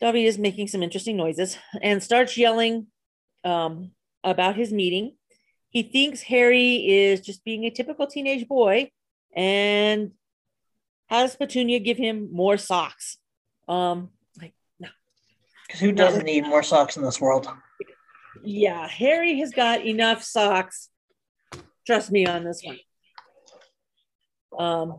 [0.00, 2.86] Dobby is making some interesting noises and starts yelling
[3.44, 3.92] um,
[4.24, 5.16] about his meeting.
[5.70, 8.90] He thinks Harry is just being a typical teenage boy
[9.34, 10.12] and
[11.06, 13.18] has Petunia give him more socks.
[13.68, 14.88] Um, like, no.
[15.66, 17.48] Because who doesn't need more socks in this world?
[18.44, 20.88] Yeah, Harry has got enough socks.
[21.86, 22.78] Trust me on this one.
[24.58, 24.98] Um,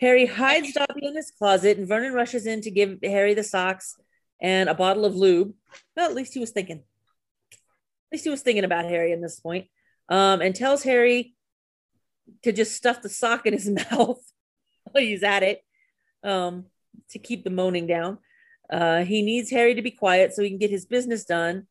[0.00, 3.96] Harry hides Dobby in his closet, and Vernon rushes in to give Harry the socks
[4.40, 5.54] and a bottle of lube.
[5.96, 6.82] Well, at least he was thinking
[8.12, 9.68] least he was thinking about Harry in this point,
[10.08, 11.34] um, and tells Harry
[12.42, 14.20] to just stuff the sock in his mouth
[14.84, 15.62] while he's at it
[16.22, 16.66] um,
[17.10, 18.18] to keep the moaning down.
[18.70, 21.66] Uh, he needs Harry to be quiet so he can get his business done.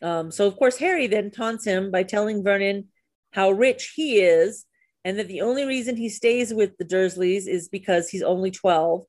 [0.00, 2.88] Um, so, of course, Harry then taunts him by telling Vernon
[3.32, 4.66] how rich he is
[5.04, 9.04] and that the only reason he stays with the Dursleys is because he's only 12.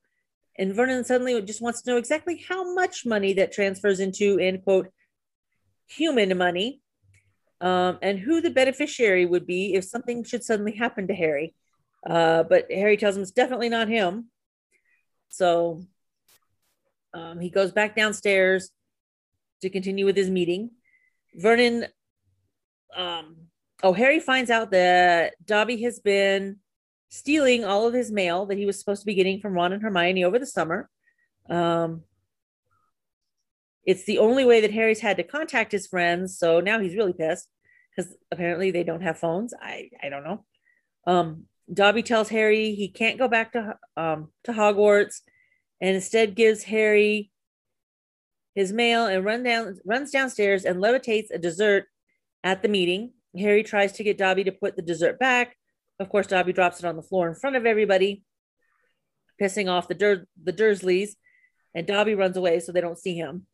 [0.58, 4.60] And Vernon suddenly just wants to know exactly how much money that transfers into, in
[4.60, 4.88] quote,
[5.86, 6.80] human money
[7.60, 11.54] um, and who the beneficiary would be if something should suddenly happen to Harry.
[12.06, 14.30] Uh, but Harry tells him it's definitely not him.
[15.28, 15.82] So
[17.14, 18.70] um, he goes back downstairs
[19.62, 20.70] to continue with his meeting.
[21.34, 21.86] Vernon,
[22.94, 23.36] um,
[23.82, 26.58] oh, Harry finds out that Dobby has been
[27.08, 29.82] stealing all of his mail that he was supposed to be getting from Ron and
[29.82, 30.90] Hermione over the summer.
[31.48, 32.02] Um,
[33.84, 36.38] it's the only way that Harry's had to contact his friends.
[36.38, 37.48] So now he's really pissed
[37.94, 39.54] because apparently they don't have phones.
[39.60, 40.44] I, I don't know.
[41.06, 45.20] Um, Dobby tells Harry he can't go back to um, to Hogwarts
[45.80, 47.30] and instead gives Harry
[48.54, 51.86] his mail and run down runs downstairs and levitates a dessert
[52.42, 53.12] at the meeting.
[53.36, 55.56] Harry tries to get Dobby to put the dessert back.
[55.98, 58.24] Of course, Dobby drops it on the floor in front of everybody,
[59.40, 61.10] pissing off the Dur- the Dursleys,
[61.74, 63.46] and Dobby runs away so they don't see him.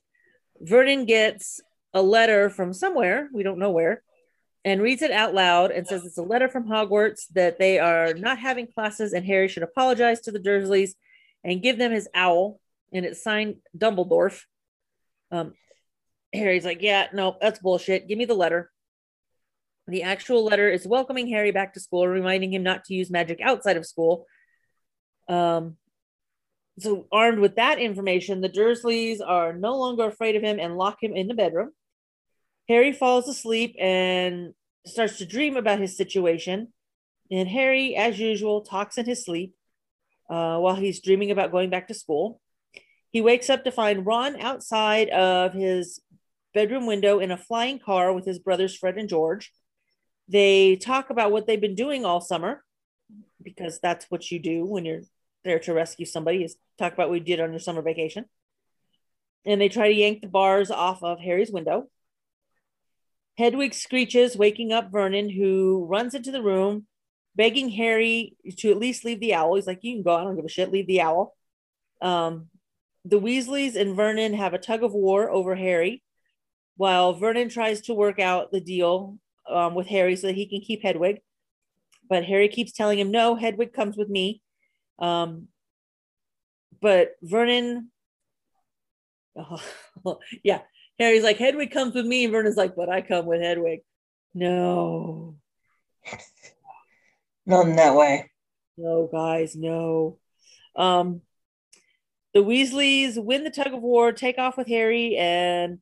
[0.61, 1.61] Vernon gets
[1.93, 4.03] a letter from somewhere, we don't know where,
[4.65, 8.15] and reads it out loud and says it's a letter from Hogwarts that they are
[8.15, 10.91] not having classes and Harry should apologize to the Dursleys
[11.43, 12.61] and give them his owl.
[12.93, 14.39] And it's signed Dumbledore.
[15.31, 15.55] Um,
[16.33, 18.07] Harry's like, yeah, no, that's bullshit.
[18.07, 18.71] Give me the letter.
[19.87, 23.41] The actual letter is welcoming Harry back to school, reminding him not to use magic
[23.41, 24.27] outside of school.
[25.29, 25.77] Um,
[26.79, 31.03] so armed with that information, the Dursleys are no longer afraid of him and lock
[31.03, 31.73] him in the bedroom.
[32.69, 34.55] Harry falls asleep and
[34.87, 36.73] starts to dream about his situation.
[37.31, 39.55] And Harry, as usual, talks in his sleep
[40.29, 42.41] uh, while he's dreaming about going back to school.
[43.11, 46.01] He wakes up to find Ron outside of his
[46.55, 49.53] bedroom window in a flying car with his brothers Fred and George.
[50.29, 52.65] They talk about what they've been doing all summer
[53.43, 55.03] because that's what you do when you're
[55.45, 58.25] there to rescue somebody is talk about what you did on your summer vacation.
[59.45, 61.89] And they try to yank the bars off of Harry's window.
[63.39, 66.87] Hedwig screeches, waking up Vernon, who runs into the room,
[67.35, 69.55] begging Harry to at least leave the owl.
[69.55, 71.35] He's like, You can go, I don't give a shit, leave the owl.
[72.03, 72.49] Um,
[73.05, 76.03] the Weasleys and Vernon have a tug of war over Harry,
[76.77, 79.19] while Vernon tries to work out the deal
[79.49, 81.21] um, with Harry so that he can keep Hedwig.
[82.09, 84.43] But Harry keeps telling him, No, Hedwig comes with me.
[85.01, 85.49] Um,
[86.81, 87.91] but Vernon,
[89.37, 89.61] oh,
[90.43, 90.61] yeah,
[90.99, 92.25] Harry's like, Hedwig comes with me.
[92.25, 93.81] And Vernon's like, but I come with Hedwig.
[94.35, 95.37] No.
[97.47, 98.31] Not in that way.
[98.77, 100.19] No, guys, no.
[100.77, 101.23] Um,
[102.33, 105.81] the Weasleys win the tug of war, take off with Harry, and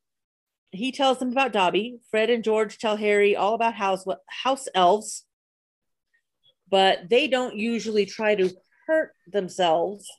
[0.70, 2.00] he tells them about Dobby.
[2.10, 5.24] Fred and George tell Harry all about house house elves,
[6.70, 8.50] but they don't usually try to
[8.88, 10.10] hurt themselves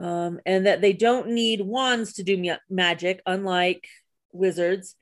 [0.00, 3.86] um, and that they don't need wands to do ma- magic, unlike
[4.32, 4.94] wizards,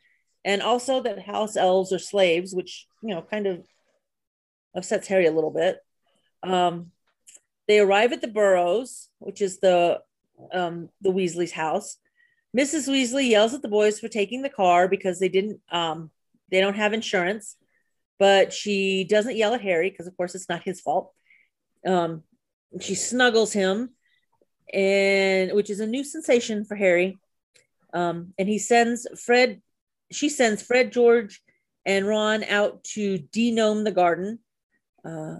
[0.45, 3.65] and also that house elves are slaves, which you know kind of
[4.75, 5.79] upsets Harry a little bit.
[6.43, 6.91] Um,
[7.67, 10.01] they arrive at the Burrows, which is the
[10.53, 11.97] um, the Weasley's house.
[12.57, 12.89] Mrs.
[12.89, 16.11] Weasley yells at the boys for taking the car because they didn't um,
[16.51, 17.57] they don't have insurance,
[18.19, 21.13] but she doesn't yell at Harry because of course it's not his fault.
[21.87, 22.23] Um,
[22.81, 23.91] she snuggles him
[24.73, 27.19] and which is a new sensation for Harry.
[27.93, 29.61] Um, and he sends Fred,
[30.11, 31.41] she sends Fred, George,
[31.87, 34.41] and Ron out to de-gnome the garden,
[35.05, 35.37] uh,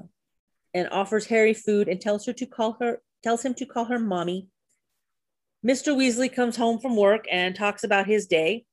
[0.73, 3.99] and offers Harry food and tells her to call her, tells him to call her
[3.99, 4.49] mommy.
[5.67, 5.97] Mr.
[5.97, 8.67] Weasley comes home from work and talks about his day.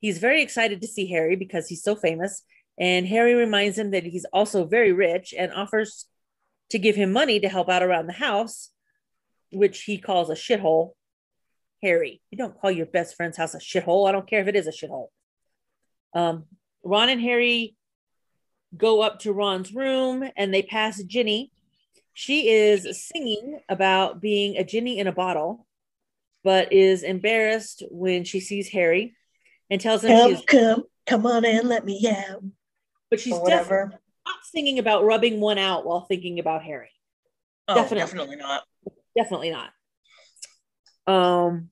[0.00, 2.42] He's very excited to see Harry because he's so famous.
[2.78, 6.06] And Harry reminds him that he's also very rich and offers
[6.70, 8.70] to give him money to help out around the house
[9.52, 10.92] which he calls a shithole.
[11.82, 14.08] Harry, you don't call your best friend's house a shithole.
[14.08, 15.08] I don't care if it is a shithole.
[16.14, 16.44] Um,
[16.82, 17.76] Ron and Harry
[18.76, 21.50] go up to Ron's room and they pass Ginny.
[22.14, 25.66] She is singing about being a Ginny in a bottle,
[26.44, 29.14] but is embarrassed when she sees Harry
[29.70, 32.42] and tells him come, come, come on in, let me out.
[33.12, 36.88] But she's definitely not singing about rubbing one out while thinking about Harry.
[37.68, 38.62] Oh, definitely, definitely not.
[39.14, 39.70] Definitely not.
[41.06, 41.68] Um,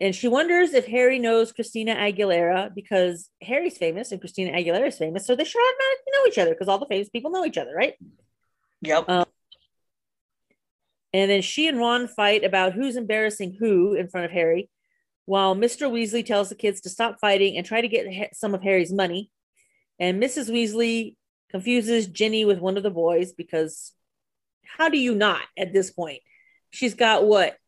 [0.00, 4.96] and she wonders if Harry knows Christina Aguilera because Harry's famous and Christina Aguilera is
[4.96, 7.58] famous, so they should automatically know each other because all the famous people know each
[7.58, 7.96] other, right?
[8.80, 9.10] Yep.
[9.10, 9.26] Um,
[11.12, 14.70] and then she and Ron fight about who's embarrassing who in front of Harry,
[15.28, 15.90] while Mr.
[15.90, 19.30] Weasley tells the kids to stop fighting and try to get some of Harry's money.
[20.00, 20.50] And Mrs.
[20.50, 21.16] Weasley
[21.50, 23.92] confuses Ginny with one of the boys because
[24.64, 26.22] how do you not at this point?
[26.70, 27.58] She's got what?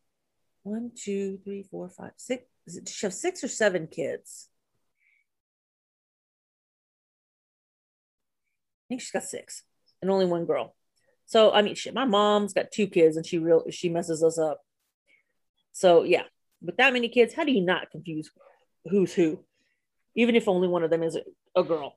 [0.63, 2.43] One, two, three, four, five, six.
[2.87, 4.49] She have six or seven kids?
[8.79, 9.61] I think she's got six
[10.01, 10.75] and only one girl.
[11.27, 14.39] So I mean, shit, my mom's got two kids and she real she messes us
[14.39, 14.61] up.
[15.73, 16.23] So yeah,
[16.61, 18.29] with that many kids, how do you not confuse
[18.89, 19.39] who's who,
[20.15, 21.17] even if only one of them is
[21.55, 21.95] a, girl?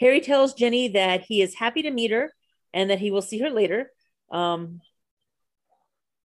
[0.00, 2.32] Harry tells Ginny that he is happy to meet her
[2.74, 3.90] and that he will see her later.
[4.30, 4.80] Um,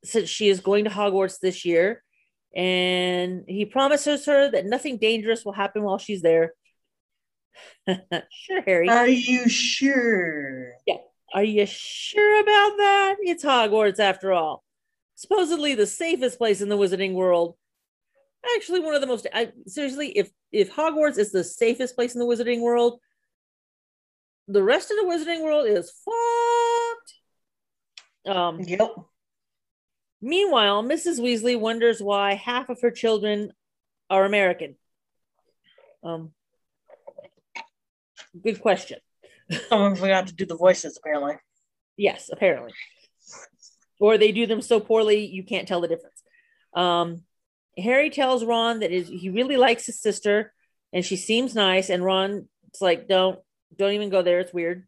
[0.03, 2.03] since she is going to Hogwarts this year,
[2.55, 6.55] and he promises her that nothing dangerous will happen while she's there.
[7.87, 8.89] sure, Harry.
[8.89, 10.73] Are you sure?
[10.87, 10.97] Yeah.
[11.33, 13.17] Are you sure about that?
[13.21, 14.65] It's Hogwarts after all.
[15.21, 17.55] Supposedly the safest place in the wizarding world.
[18.57, 22.21] Actually, one of the most I, seriously, if if Hogwarts is the safest place in
[22.21, 23.01] the wizarding world,
[24.49, 27.15] the rest of the wizarding world is fucked.
[28.35, 28.95] Um, yep.
[30.23, 31.21] Meanwhile, Mrs.
[31.21, 33.53] Weasley wonders why half of her children
[34.09, 34.77] are American.
[36.03, 36.33] Um,
[38.43, 39.01] good question.
[39.69, 41.35] Someone forgot to do the voices, apparently.
[41.99, 42.73] Yes, apparently.
[44.01, 46.23] Or they do them so poorly you can't tell the difference.
[46.75, 47.23] Um,
[47.79, 50.53] Harry tells Ron that he really likes his sister
[50.93, 52.47] and she seems nice, and Ron's
[52.81, 53.39] like, "Don't
[53.77, 54.41] don't even go there.
[54.41, 54.87] It's weird.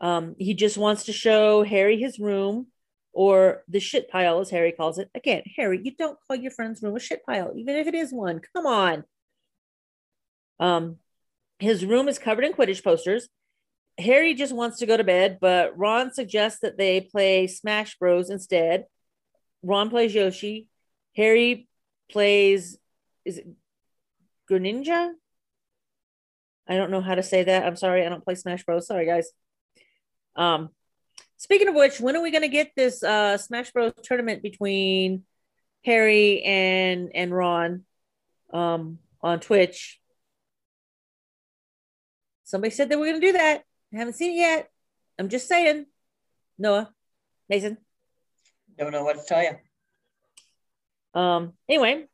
[0.00, 2.66] Um, he just wants to show Harry his room
[3.12, 5.10] or the shit pile, as Harry calls it.
[5.14, 8.12] Again, Harry, you don't call your friend's room a shit pile, even if it is
[8.12, 8.40] one.
[8.54, 9.04] Come on.
[10.58, 10.96] Um,
[11.58, 13.28] his room is covered in Quidditch posters,
[13.98, 18.30] Harry just wants to go to bed, but Ron suggests that they play Smash Bros
[18.30, 18.86] instead.
[19.62, 20.68] Ron plays Yoshi.
[21.14, 21.68] Harry
[22.10, 22.78] plays
[23.24, 23.46] is it
[24.50, 25.12] Greninja?
[26.68, 27.64] I don't know how to say that.
[27.64, 28.04] I'm sorry.
[28.04, 28.86] I don't play Smash Bros.
[28.86, 29.30] Sorry, guys.
[30.36, 30.70] Um,
[31.36, 33.92] speaking of which, when are we going to get this uh, Smash Bros.
[34.02, 35.24] tournament between
[35.84, 37.84] Harry and and Ron
[38.52, 40.00] um, on Twitch?
[42.44, 43.64] Somebody said they were going to do that.
[43.92, 44.70] I haven't seen it yet.
[45.18, 45.86] I'm just saying.
[46.58, 46.92] Noah,
[47.48, 47.78] Mason.
[48.78, 51.20] Don't know what to tell you.
[51.20, 52.06] Um, anyway,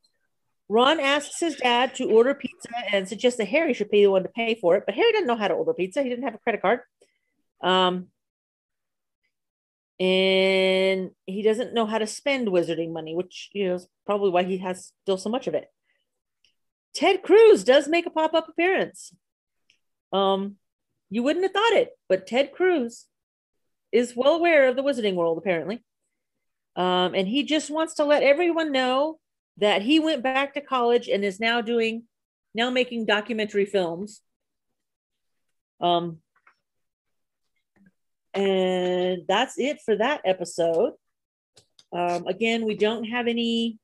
[0.69, 4.25] Ron asks his dad to order pizza and suggests that Harry should be the one
[4.25, 6.03] to pay for it, but Harry doesn't know how to order pizza.
[6.03, 6.81] He didn't have a credit card.
[7.63, 8.09] Um,
[10.01, 14.45] and he doesn't know how to spend wizarding money, which you know is probably why
[14.45, 15.71] he has still so much of it.
[16.95, 19.13] Ted Cruz does make a pop-up appearance.
[20.13, 20.57] Um,
[21.11, 23.07] you wouldn't have thought it, but Ted Cruz
[23.93, 25.83] is well aware of the wizarding world, apparently.
[26.77, 29.19] Um, and he just wants to let everyone know
[29.59, 32.05] that he went back to college and is now doing
[32.55, 34.23] now making documentary films
[35.81, 36.19] um
[38.35, 40.93] and that's it for that episode
[41.93, 43.79] um again we don't have any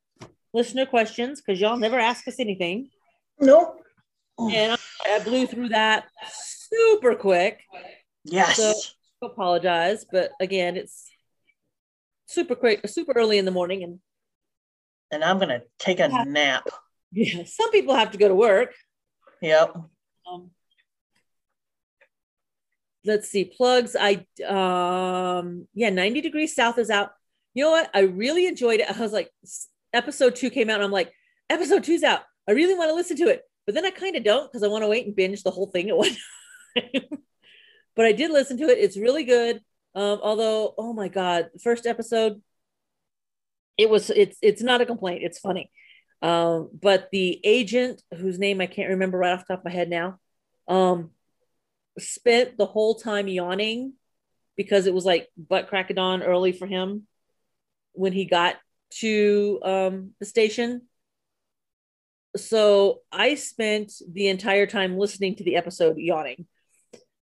[0.52, 2.88] listener questions because y'all never ask us anything
[3.40, 3.80] Nope.
[4.38, 6.06] and I, I blew through that
[6.74, 7.60] super quick
[8.24, 8.56] Yes.
[8.56, 8.74] So-
[9.22, 11.10] apologize but again it's
[12.26, 13.98] super quick super early in the morning and
[15.10, 16.24] and I'm gonna take a Yeah.
[16.26, 16.64] nap.
[17.12, 18.74] yeah some people have to go to work
[19.40, 19.76] Yep.
[20.30, 20.50] um,
[23.04, 27.10] let's see plugs i um yeah 90 degrees south is out
[27.54, 29.30] you know what i really enjoyed it i was like
[29.92, 31.12] episode two came out and i'm like
[31.50, 34.24] episode two's out i really want to listen to it but then i kind of
[34.24, 36.16] don't because i want to wait and binge the whole thing at one time
[37.96, 38.78] but i did listen to it.
[38.78, 39.60] It's really good.
[39.94, 42.42] Um although oh my god first episode
[43.76, 45.22] it was it's it's not a complaint.
[45.22, 45.70] It's funny.
[46.22, 49.70] Um but the agent whose name i can't remember right off the top of my
[49.70, 50.18] head now
[50.68, 51.10] um
[51.98, 53.92] spent the whole time yawning
[54.56, 57.06] because it was like butt crack of dawn early for him
[57.92, 58.56] when he got
[58.90, 60.82] to um the station.
[62.36, 66.46] So i spent the entire time listening to the episode yawning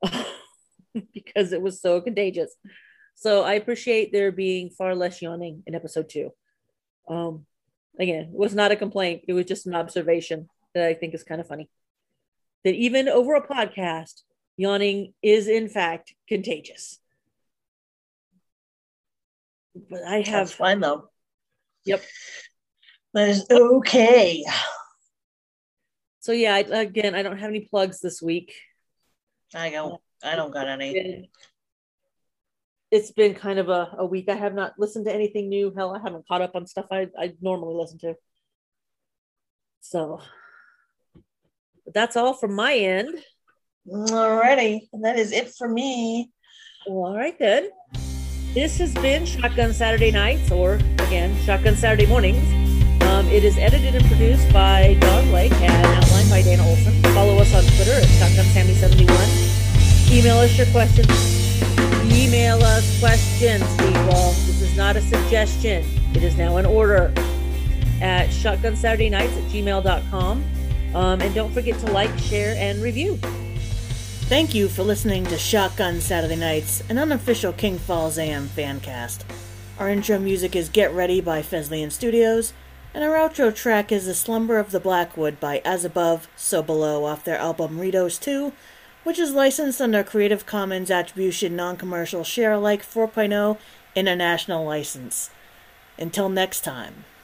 [1.13, 2.55] because it was so contagious
[3.15, 6.31] so i appreciate there being far less yawning in episode two
[7.07, 7.45] um
[7.99, 11.23] again it was not a complaint it was just an observation that i think is
[11.23, 11.69] kind of funny
[12.63, 14.21] that even over a podcast
[14.57, 16.99] yawning is in fact contagious
[19.89, 21.09] but i That's have fine though.
[21.85, 22.03] Yep.
[23.13, 24.43] That is okay.
[26.19, 28.53] so yeah I, again i don't have any plugs this week
[29.55, 30.01] I don't.
[30.23, 31.29] I don't got any.
[32.91, 34.29] it's been kind of a, a week.
[34.29, 35.73] I have not listened to anything new.
[35.75, 38.15] Hell, I haven't caught up on stuff I, I normally listen to.
[39.81, 40.21] So
[41.85, 43.19] but that's all from my end.
[43.87, 46.31] Alrighty, and that is it for me.
[46.87, 47.69] Well, all right then.
[48.53, 52.43] This has been Shotgun Saturday Nights, or again, Shotgun Saturday Mornings.
[53.03, 56.99] Um, it is edited and produced by Dawn Blake and by Dana Olson.
[57.13, 60.11] Follow us on Twitter at ShotgunSammy71.
[60.11, 61.07] Email us your questions.
[62.11, 64.31] Email us questions, people.
[64.47, 65.85] This is not a suggestion.
[66.15, 67.13] It is now an order
[68.01, 70.43] at shotgunsaturday.nights at gmail.com.
[70.95, 73.17] Um, and don't forget to like, share, and review.
[74.25, 79.23] Thank you for listening to Shotgun Saturday Nights, an unofficial King Falls AM fan cast.
[79.77, 82.53] Our intro music is Get Ready by Fesliyan Studios,
[82.93, 87.05] and our outro track is The Slumber of the Blackwood by As Above, So Below
[87.05, 88.53] off their album Ritos 2,
[89.03, 93.57] which is licensed under Creative Commons Attribution Non-Commercial Share Alike 4.0
[93.95, 95.31] International License.
[95.97, 97.05] Until next time.